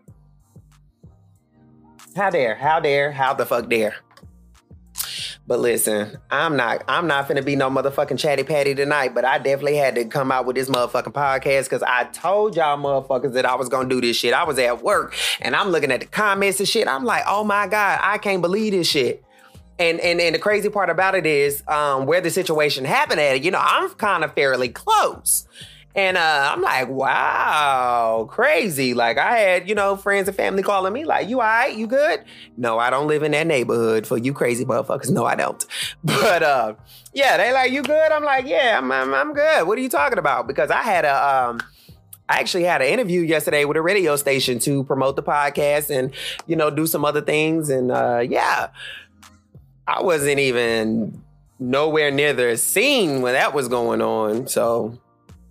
How 2.16 2.30
dare? 2.30 2.54
How 2.54 2.80
dare? 2.80 3.12
How 3.12 3.34
the 3.34 3.44
fuck 3.44 3.68
dare? 3.68 3.96
But 5.46 5.58
listen, 5.58 6.18
I'm 6.30 6.56
not 6.56 6.84
I'm 6.86 7.08
not 7.08 7.28
finna 7.28 7.44
be 7.44 7.56
no 7.56 7.68
motherfucking 7.68 8.18
chatty 8.18 8.44
patty 8.44 8.74
tonight, 8.74 9.12
but 9.12 9.24
I 9.24 9.38
definitely 9.38 9.76
had 9.76 9.96
to 9.96 10.04
come 10.04 10.30
out 10.30 10.46
with 10.46 10.54
this 10.54 10.68
motherfucking 10.68 11.12
podcast 11.12 11.64
because 11.64 11.82
I 11.82 12.04
told 12.04 12.54
y'all 12.54 12.78
motherfuckers 12.78 13.32
that 13.32 13.44
I 13.44 13.56
was 13.56 13.68
gonna 13.68 13.88
do 13.88 14.00
this 14.00 14.16
shit. 14.16 14.34
I 14.34 14.44
was 14.44 14.58
at 14.58 14.82
work 14.82 15.14
and 15.40 15.56
I'm 15.56 15.70
looking 15.70 15.90
at 15.90 16.00
the 16.00 16.06
comments 16.06 16.60
and 16.60 16.68
shit. 16.68 16.86
I'm 16.86 17.04
like, 17.04 17.24
oh 17.26 17.42
my 17.42 17.66
God, 17.66 17.98
I 18.02 18.18
can't 18.18 18.40
believe 18.40 18.72
this 18.72 18.88
shit. 18.88 19.24
And 19.80 19.98
and 19.98 20.20
and 20.20 20.34
the 20.34 20.38
crazy 20.38 20.68
part 20.68 20.90
about 20.90 21.16
it 21.16 21.26
is 21.26 21.64
um, 21.66 22.06
where 22.06 22.20
the 22.20 22.30
situation 22.30 22.84
happened 22.84 23.20
at, 23.20 23.42
you 23.42 23.50
know, 23.50 23.60
I'm 23.60 23.90
kind 23.90 24.22
of 24.22 24.34
fairly 24.34 24.68
close. 24.68 25.48
And 25.94 26.16
uh, 26.16 26.52
I'm 26.52 26.62
like, 26.62 26.88
wow, 26.88 28.26
crazy. 28.30 28.94
Like 28.94 29.18
I 29.18 29.38
had, 29.38 29.68
you 29.68 29.74
know, 29.74 29.96
friends 29.96 30.26
and 30.26 30.36
family 30.36 30.62
calling 30.62 30.92
me, 30.92 31.04
like, 31.04 31.28
you 31.28 31.40
all 31.40 31.46
right? 31.46 31.76
You 31.76 31.86
good? 31.86 32.24
No, 32.56 32.78
I 32.78 32.88
don't 32.88 33.08
live 33.08 33.22
in 33.22 33.32
that 33.32 33.46
neighborhood 33.46 34.06
for 34.06 34.16
you 34.16 34.32
crazy 34.32 34.64
motherfuckers. 34.64 35.10
No, 35.12 35.26
I 35.26 35.34
don't. 35.34 35.62
But 36.02 36.42
uh, 36.42 36.74
yeah, 37.12 37.36
they 37.36 37.52
like, 37.52 37.70
you 37.70 37.82
good? 37.82 38.12
I'm 38.12 38.24
like, 38.24 38.46
yeah, 38.46 38.78
I'm, 38.78 38.90
I'm, 38.90 39.12
I'm 39.12 39.34
good. 39.34 39.66
What 39.66 39.76
are 39.76 39.82
you 39.82 39.90
talking 39.90 40.18
about? 40.18 40.46
Because 40.46 40.70
I 40.70 40.80
had 40.82 41.04
a 41.04 41.50
um, 41.50 41.60
I 42.28 42.38
actually 42.38 42.64
had 42.64 42.80
an 42.80 42.88
interview 42.88 43.20
yesterday 43.20 43.66
with 43.66 43.76
a 43.76 43.82
radio 43.82 44.16
station 44.16 44.58
to 44.60 44.84
promote 44.84 45.16
the 45.16 45.22
podcast 45.22 45.90
and, 45.90 46.14
you 46.46 46.56
know, 46.56 46.70
do 46.70 46.86
some 46.86 47.04
other 47.04 47.20
things. 47.20 47.68
And 47.68 47.92
uh, 47.92 48.24
yeah, 48.26 48.68
I 49.86 50.00
wasn't 50.00 50.38
even 50.38 51.22
nowhere 51.58 52.10
near 52.10 52.32
the 52.32 52.56
scene 52.56 53.20
when 53.20 53.34
that 53.34 53.52
was 53.52 53.68
going 53.68 54.00
on. 54.00 54.46
So 54.46 54.98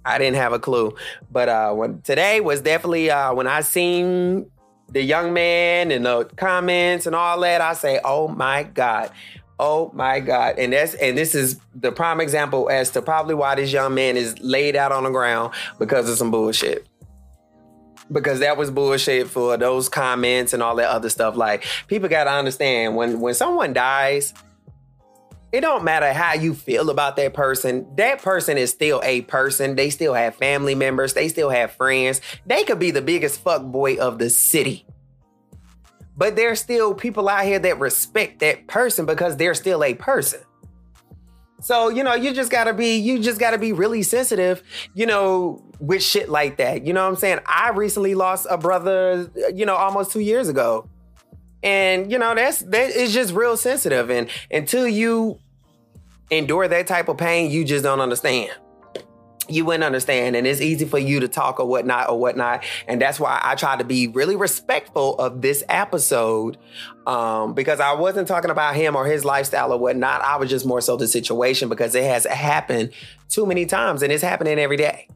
I 0.05 0.17
didn't 0.17 0.37
have 0.37 0.53
a 0.53 0.59
clue. 0.59 0.95
But 1.31 1.49
uh, 1.49 1.73
when 1.73 2.01
today 2.01 2.41
was 2.41 2.61
definitely 2.61 3.09
uh, 3.09 3.33
when 3.33 3.47
I 3.47 3.61
seen 3.61 4.49
the 4.91 5.01
young 5.01 5.33
man 5.33 5.91
and 5.91 6.05
the 6.05 6.25
comments 6.35 7.05
and 7.05 7.15
all 7.15 7.39
that, 7.41 7.61
I 7.61 7.73
say, 7.73 7.99
oh 8.03 8.27
my 8.27 8.63
God. 8.63 9.11
Oh 9.59 9.91
my 9.93 10.19
God. 10.19 10.57
And 10.57 10.73
that's 10.73 10.95
and 10.95 11.17
this 11.17 11.35
is 11.35 11.59
the 11.75 11.91
prime 11.91 12.19
example 12.19 12.69
as 12.69 12.89
to 12.91 13.01
probably 13.01 13.35
why 13.35 13.55
this 13.55 13.71
young 13.71 13.93
man 13.93 14.17
is 14.17 14.39
laid 14.39 14.75
out 14.75 14.91
on 14.91 15.03
the 15.03 15.11
ground 15.11 15.53
because 15.77 16.09
of 16.09 16.17
some 16.17 16.31
bullshit. 16.31 16.87
Because 18.11 18.39
that 18.39 18.57
was 18.57 18.71
bullshit 18.71 19.27
for 19.27 19.55
those 19.55 19.87
comments 19.87 20.53
and 20.53 20.61
all 20.61 20.75
that 20.75 20.89
other 20.89 21.09
stuff. 21.09 21.35
Like 21.35 21.65
people 21.87 22.09
gotta 22.09 22.31
understand 22.31 22.95
when 22.95 23.21
when 23.21 23.35
someone 23.35 23.71
dies, 23.71 24.33
it 25.51 25.61
don't 25.61 25.83
matter 25.83 26.13
how 26.13 26.33
you 26.33 26.53
feel 26.53 26.89
about 26.89 27.17
that 27.17 27.33
person. 27.33 27.85
That 27.95 28.21
person 28.21 28.57
is 28.57 28.71
still 28.71 29.01
a 29.03 29.21
person. 29.21 29.75
They 29.75 29.89
still 29.89 30.13
have 30.13 30.35
family 30.35 30.75
members. 30.75 31.13
They 31.13 31.27
still 31.27 31.49
have 31.49 31.71
friends. 31.73 32.21
They 32.45 32.63
could 32.63 32.79
be 32.79 32.91
the 32.91 33.01
biggest 33.01 33.41
fuck 33.41 33.63
boy 33.63 33.97
of 33.97 34.17
the 34.17 34.29
city. 34.29 34.85
But 36.15 36.35
there's 36.35 36.59
still 36.59 36.93
people 36.93 37.27
out 37.27 37.45
here 37.45 37.59
that 37.59 37.79
respect 37.79 38.39
that 38.39 38.67
person 38.67 39.05
because 39.05 39.37
they're 39.37 39.55
still 39.55 39.83
a 39.83 39.93
person. 39.93 40.41
So, 41.61 41.89
you 41.89 42.03
know, 42.03 42.15
you 42.15 42.33
just 42.33 42.49
gotta 42.49 42.73
be, 42.73 42.95
you 42.95 43.19
just 43.19 43.39
gotta 43.39 43.57
be 43.57 43.71
really 43.71 44.03
sensitive, 44.03 44.63
you 44.93 45.05
know, 45.05 45.63
with 45.79 46.01
shit 46.01 46.29
like 46.29 46.57
that. 46.57 46.85
You 46.85 46.93
know 46.93 47.03
what 47.03 47.09
I'm 47.09 47.15
saying? 47.17 47.39
I 47.45 47.69
recently 47.69 48.15
lost 48.15 48.47
a 48.49 48.57
brother, 48.57 49.29
you 49.53 49.65
know, 49.65 49.75
almost 49.75 50.11
two 50.11 50.21
years 50.21 50.49
ago. 50.49 50.89
And 51.63 52.11
you 52.11 52.17
know, 52.17 52.33
that's 52.33 52.59
that 52.59 52.89
is 52.89 53.13
just 53.13 53.33
real 53.33 53.55
sensitive. 53.55 54.09
And 54.09 54.29
until 54.49 54.87
you 54.87 55.39
endure 56.31 56.67
that 56.67 56.87
type 56.87 57.09
of 57.09 57.17
pain, 57.17 57.51
you 57.51 57.63
just 57.63 57.83
don't 57.83 57.99
understand 57.99 58.51
you 59.49 59.65
wouldn't 59.65 59.83
understand 59.83 60.35
and 60.35 60.47
it's 60.47 60.61
easy 60.61 60.85
for 60.85 60.99
you 60.99 61.19
to 61.19 61.27
talk 61.27 61.59
or 61.59 61.65
whatnot 61.65 62.09
or 62.09 62.19
whatnot 62.19 62.63
and 62.87 63.01
that's 63.01 63.19
why 63.19 63.39
i 63.43 63.55
try 63.55 63.75
to 63.75 63.83
be 63.83 64.07
really 64.07 64.35
respectful 64.35 65.17
of 65.17 65.41
this 65.41 65.63
episode 65.67 66.57
um, 67.07 67.53
because 67.53 67.79
i 67.79 67.91
wasn't 67.91 68.27
talking 68.27 68.51
about 68.51 68.75
him 68.75 68.95
or 68.95 69.05
his 69.05 69.25
lifestyle 69.25 69.73
or 69.73 69.79
whatnot 69.79 70.21
i 70.21 70.37
was 70.37 70.49
just 70.49 70.65
more 70.65 70.79
so 70.79 70.95
the 70.95 71.07
situation 71.07 71.69
because 71.69 71.95
it 71.95 72.03
has 72.03 72.25
happened 72.25 72.91
too 73.29 73.45
many 73.45 73.65
times 73.65 74.01
and 74.01 74.13
it's 74.13 74.23
happening 74.23 74.59
every 74.59 74.77
day 74.77 75.07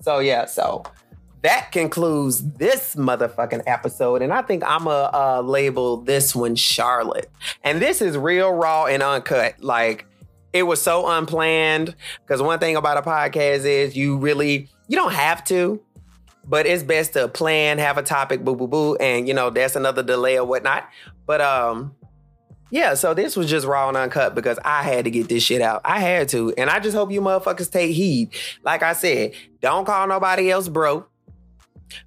so 0.00 0.18
yeah 0.18 0.44
so 0.44 0.82
that 1.42 1.70
concludes 1.70 2.42
this 2.54 2.96
motherfucking 2.96 3.62
episode. 3.66 4.20
And 4.20 4.32
I 4.32 4.42
think 4.42 4.64
I'm 4.64 4.84
going 4.84 4.96
to 4.96 5.16
uh, 5.16 5.42
label 5.42 5.98
this 5.98 6.34
one 6.34 6.56
Charlotte. 6.56 7.30
And 7.62 7.80
this 7.80 8.02
is 8.02 8.16
real 8.16 8.52
raw 8.52 8.86
and 8.86 9.00
uncut. 9.00 9.62
Like, 9.62 10.06
it 10.56 10.62
was 10.62 10.80
so 10.80 11.06
unplanned. 11.06 11.94
Because 12.20 12.42
one 12.42 12.58
thing 12.58 12.76
about 12.76 12.96
a 12.96 13.02
podcast 13.02 13.64
is 13.64 13.96
you 13.96 14.16
really, 14.18 14.68
you 14.88 14.96
don't 14.96 15.12
have 15.12 15.44
to, 15.44 15.80
but 16.46 16.66
it's 16.66 16.82
best 16.82 17.12
to 17.14 17.28
plan, 17.28 17.78
have 17.78 17.98
a 17.98 18.02
topic, 18.02 18.44
boo, 18.44 18.56
boo, 18.56 18.68
boo. 18.68 18.96
And, 18.96 19.28
you 19.28 19.34
know, 19.34 19.50
that's 19.50 19.76
another 19.76 20.02
delay 20.02 20.38
or 20.38 20.44
whatnot. 20.44 20.88
But, 21.26 21.40
um, 21.40 21.94
yeah, 22.70 22.94
so 22.94 23.14
this 23.14 23.36
was 23.36 23.48
just 23.48 23.66
raw 23.66 23.88
and 23.88 23.96
uncut 23.96 24.34
because 24.34 24.58
I 24.64 24.82
had 24.82 25.04
to 25.04 25.10
get 25.10 25.28
this 25.28 25.42
shit 25.42 25.62
out. 25.62 25.82
I 25.84 26.00
had 26.00 26.28
to. 26.30 26.52
And 26.58 26.68
I 26.68 26.80
just 26.80 26.96
hope 26.96 27.12
you 27.12 27.20
motherfuckers 27.20 27.70
take 27.70 27.94
heed. 27.94 28.34
Like 28.64 28.82
I 28.82 28.92
said, 28.92 29.32
don't 29.60 29.84
call 29.84 30.06
nobody 30.08 30.50
else 30.50 30.68
broke. 30.68 31.10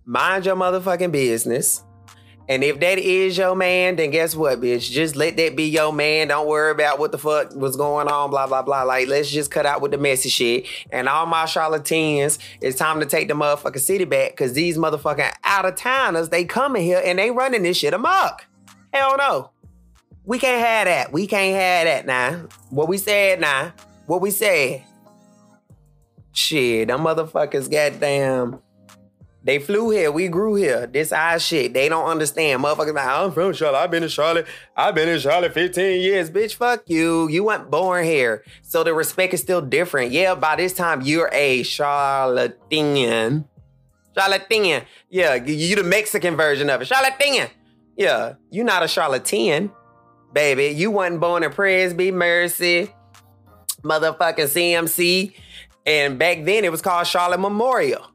Mind 0.05 0.45
your 0.45 0.57
motherfucking 0.57 1.11
business. 1.11 1.83
And 2.49 2.63
if 2.63 2.79
that 2.79 2.97
is 2.97 3.37
your 3.37 3.55
man, 3.55 3.95
then 3.95 4.09
guess 4.09 4.35
what, 4.35 4.59
bitch? 4.59 4.89
Just 4.89 5.15
let 5.15 5.37
that 5.37 5.55
be 5.55 5.65
your 5.65 5.93
man. 5.93 6.29
Don't 6.29 6.47
worry 6.47 6.71
about 6.71 6.97
what 6.97 7.11
the 7.11 7.19
fuck 7.19 7.53
was 7.55 7.75
going 7.75 8.07
on, 8.07 8.31
blah, 8.31 8.47
blah, 8.47 8.63
blah. 8.63 8.81
Like, 8.81 9.07
let's 9.07 9.29
just 9.29 9.51
cut 9.51 9.67
out 9.67 9.81
with 9.81 9.91
the 9.91 9.99
messy 9.99 10.29
shit. 10.29 10.65
And 10.91 11.07
all 11.07 11.27
my 11.27 11.45
charlatans, 11.45 12.39
it's 12.59 12.79
time 12.79 13.01
to 13.01 13.05
take 13.05 13.27
the 13.27 13.35
motherfucking 13.35 13.79
city 13.79 14.05
back 14.05 14.31
because 14.31 14.53
these 14.53 14.79
motherfucking 14.79 15.31
out 15.43 15.65
of 15.65 15.75
towners, 15.75 16.29
they 16.29 16.43
coming 16.43 16.83
here 16.83 16.99
and 17.05 17.19
they 17.19 17.29
running 17.29 17.61
this 17.61 17.77
shit 17.77 17.93
amok. 17.93 18.47
Hell 18.91 19.15
no. 19.17 19.51
We 20.25 20.39
can't 20.39 20.65
have 20.65 20.85
that. 20.85 21.13
We 21.13 21.27
can't 21.27 21.55
have 21.55 21.85
that 21.85 22.05
now. 22.07 22.47
What 22.71 22.87
we 22.87 22.97
said 22.97 23.39
now. 23.39 23.73
What 24.07 24.21
we 24.21 24.31
said. 24.31 24.83
Shit, 26.31 26.87
them 26.87 27.01
motherfuckers 27.01 27.69
goddamn 27.69 28.59
they 29.43 29.59
flew 29.59 29.89
here. 29.89 30.11
We 30.11 30.27
grew 30.27 30.55
here. 30.55 30.85
This 30.85 31.11
our 31.11 31.39
shit. 31.39 31.73
They 31.73 31.87
don't 31.87 32.05
understand. 32.05 32.63
Motherfuckers 32.63 32.93
like, 32.93 33.07
I'm 33.07 33.31
from 33.31 33.53
Charlotte. 33.53 33.79
I've 33.79 33.91
been 33.91 34.03
in 34.03 34.09
Charlotte. 34.09 34.47
I've 34.75 34.95
been 34.95 35.07
in 35.07 35.19
Charlotte 35.19 35.53
15 35.53 36.01
years. 36.01 36.29
Bitch, 36.29 36.55
fuck 36.55 36.83
you. 36.87 37.29
You 37.29 37.45
weren't 37.45 37.71
born 37.71 38.03
here. 38.03 38.43
So 38.61 38.83
the 38.83 38.93
respect 38.93 39.33
is 39.33 39.39
still 39.39 39.61
different. 39.61 40.11
Yeah, 40.11 40.35
by 40.35 40.57
this 40.57 40.73
time, 40.73 41.01
you're 41.01 41.29
a 41.31 41.63
Charlatan. 41.63 43.45
Charlatan. 44.15 44.83
Yeah, 45.09 45.35
you 45.35 45.75
the 45.75 45.83
Mexican 45.83 46.35
version 46.35 46.69
of 46.69 46.81
it. 46.81 46.85
Charlatan. 46.85 47.49
Yeah, 47.95 48.35
you 48.49 48.63
not 48.63 48.81
a 48.81 48.87
charlatan, 48.87 49.71
baby. 50.31 50.67
You 50.67 50.89
wasn't 50.89 51.19
born 51.19 51.43
in 51.43 51.51
Presby, 51.51 52.11
Mercy, 52.11 52.93
motherfucking 53.83 54.47
CMC. 54.47 55.33
And 55.85 56.17
back 56.17 56.45
then, 56.45 56.63
it 56.63 56.71
was 56.71 56.81
called 56.81 57.07
Charlotte 57.07 57.41
Memorial. 57.41 58.05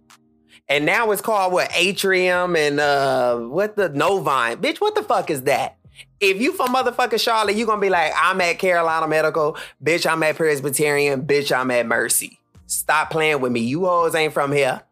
And 0.68 0.87
now 0.87 1.11
it's 1.11 1.20
called 1.20 1.53
what 1.53 1.70
Atrium 1.74 2.57
and 2.57 2.81
uh 2.81 3.38
what 3.38 3.77
the 3.77 3.90
Novant. 3.90 4.57
Bitch, 4.57 4.81
what 4.81 4.94
the 4.94 5.03
fuck 5.03 5.31
is 5.31 5.42
that? 5.42 5.77
If 6.20 6.40
you 6.40 6.53
from 6.53 6.74
motherfucking 6.74 7.20
Charlotte, 7.20 7.57
you 7.57 7.66
gonna 7.66 7.81
be 7.81 7.90
like, 7.90 8.12
I'm 8.16 8.40
at 8.40 8.59
Carolina 8.59 9.07
Medical, 9.07 9.57
bitch, 9.83 10.11
I'm 10.11 10.22
at 10.22 10.37
Presbyterian, 10.37 11.27
bitch, 11.27 11.55
I'm 11.55 11.70
at 11.70 11.87
Mercy. 11.87 12.38
Stop 12.66 13.11
playing 13.11 13.40
with 13.40 13.53
me. 13.53 13.61
You 13.61 13.87
always 13.87 14.14
ain't 14.14 14.33
from 14.33 14.53
here. 14.53 14.83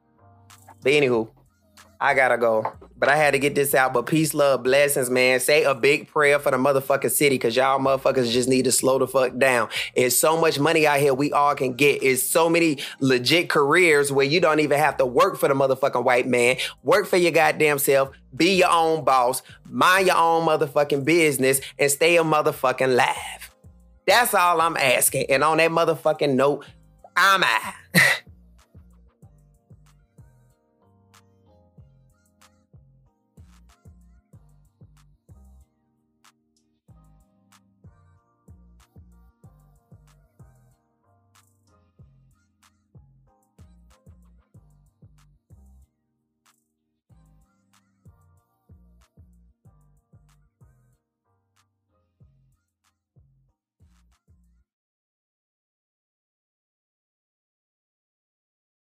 But 0.83 0.93
anywho, 0.93 1.31
I 2.01 2.15
gotta 2.15 2.37
go. 2.37 2.73
But 3.03 3.09
I 3.09 3.17
had 3.17 3.33
to 3.33 3.41
get 3.41 3.57
this 3.57 3.75
out. 3.75 3.93
But 3.93 4.07
peace, 4.07 4.33
love, 4.33 4.63
blessings, 4.63 5.11
man. 5.11 5.41
Say 5.41 5.65
a 5.65 5.75
big 5.75 6.07
prayer 6.07 6.39
for 6.39 6.53
the 6.53 6.57
motherfucking 6.57 7.11
city 7.11 7.35
because 7.35 7.57
y'all 7.57 7.81
motherfuckers 7.81 8.31
just 8.31 8.49
need 8.49 8.63
to 8.67 8.71
slow 8.71 9.01
the 9.01 9.09
fuck 9.09 9.37
down. 9.39 9.71
It's 9.97 10.17
so 10.17 10.41
much 10.41 10.61
money 10.61 10.87
out 10.87 11.01
here 11.01 11.13
we 11.13 11.33
all 11.33 11.57
can 11.57 11.73
get. 11.73 12.01
It's 12.01 12.23
so 12.23 12.49
many 12.49 12.79
legit 13.01 13.49
careers 13.49 14.13
where 14.13 14.25
you 14.25 14.41
don't 14.41 14.61
even 14.61 14.79
have 14.79 14.99
to 14.99 15.05
work 15.05 15.37
for 15.37 15.49
the 15.49 15.55
motherfucking 15.55 16.05
white 16.05 16.29
man. 16.29 16.59
Work 16.85 17.09
for 17.09 17.17
your 17.17 17.33
goddamn 17.33 17.81
self. 17.81 18.11
Be 18.37 18.55
your 18.59 18.71
own 18.71 19.03
boss. 19.03 19.43
Mind 19.69 20.07
your 20.07 20.17
own 20.17 20.47
motherfucking 20.47 21.05
business 21.05 21.61
and 21.81 21.91
stay 21.91 22.19
a 22.19 22.23
motherfucking 22.23 22.95
live. 22.95 23.51
That's 24.07 24.33
all 24.33 24.61
I'm 24.61 24.77
asking. 24.77 25.27
And 25.29 25.43
on 25.43 25.57
that 25.57 25.73
motherfucking 25.73 26.37
note, 26.37 26.65
I'm 27.17 27.43
out. 27.43 27.75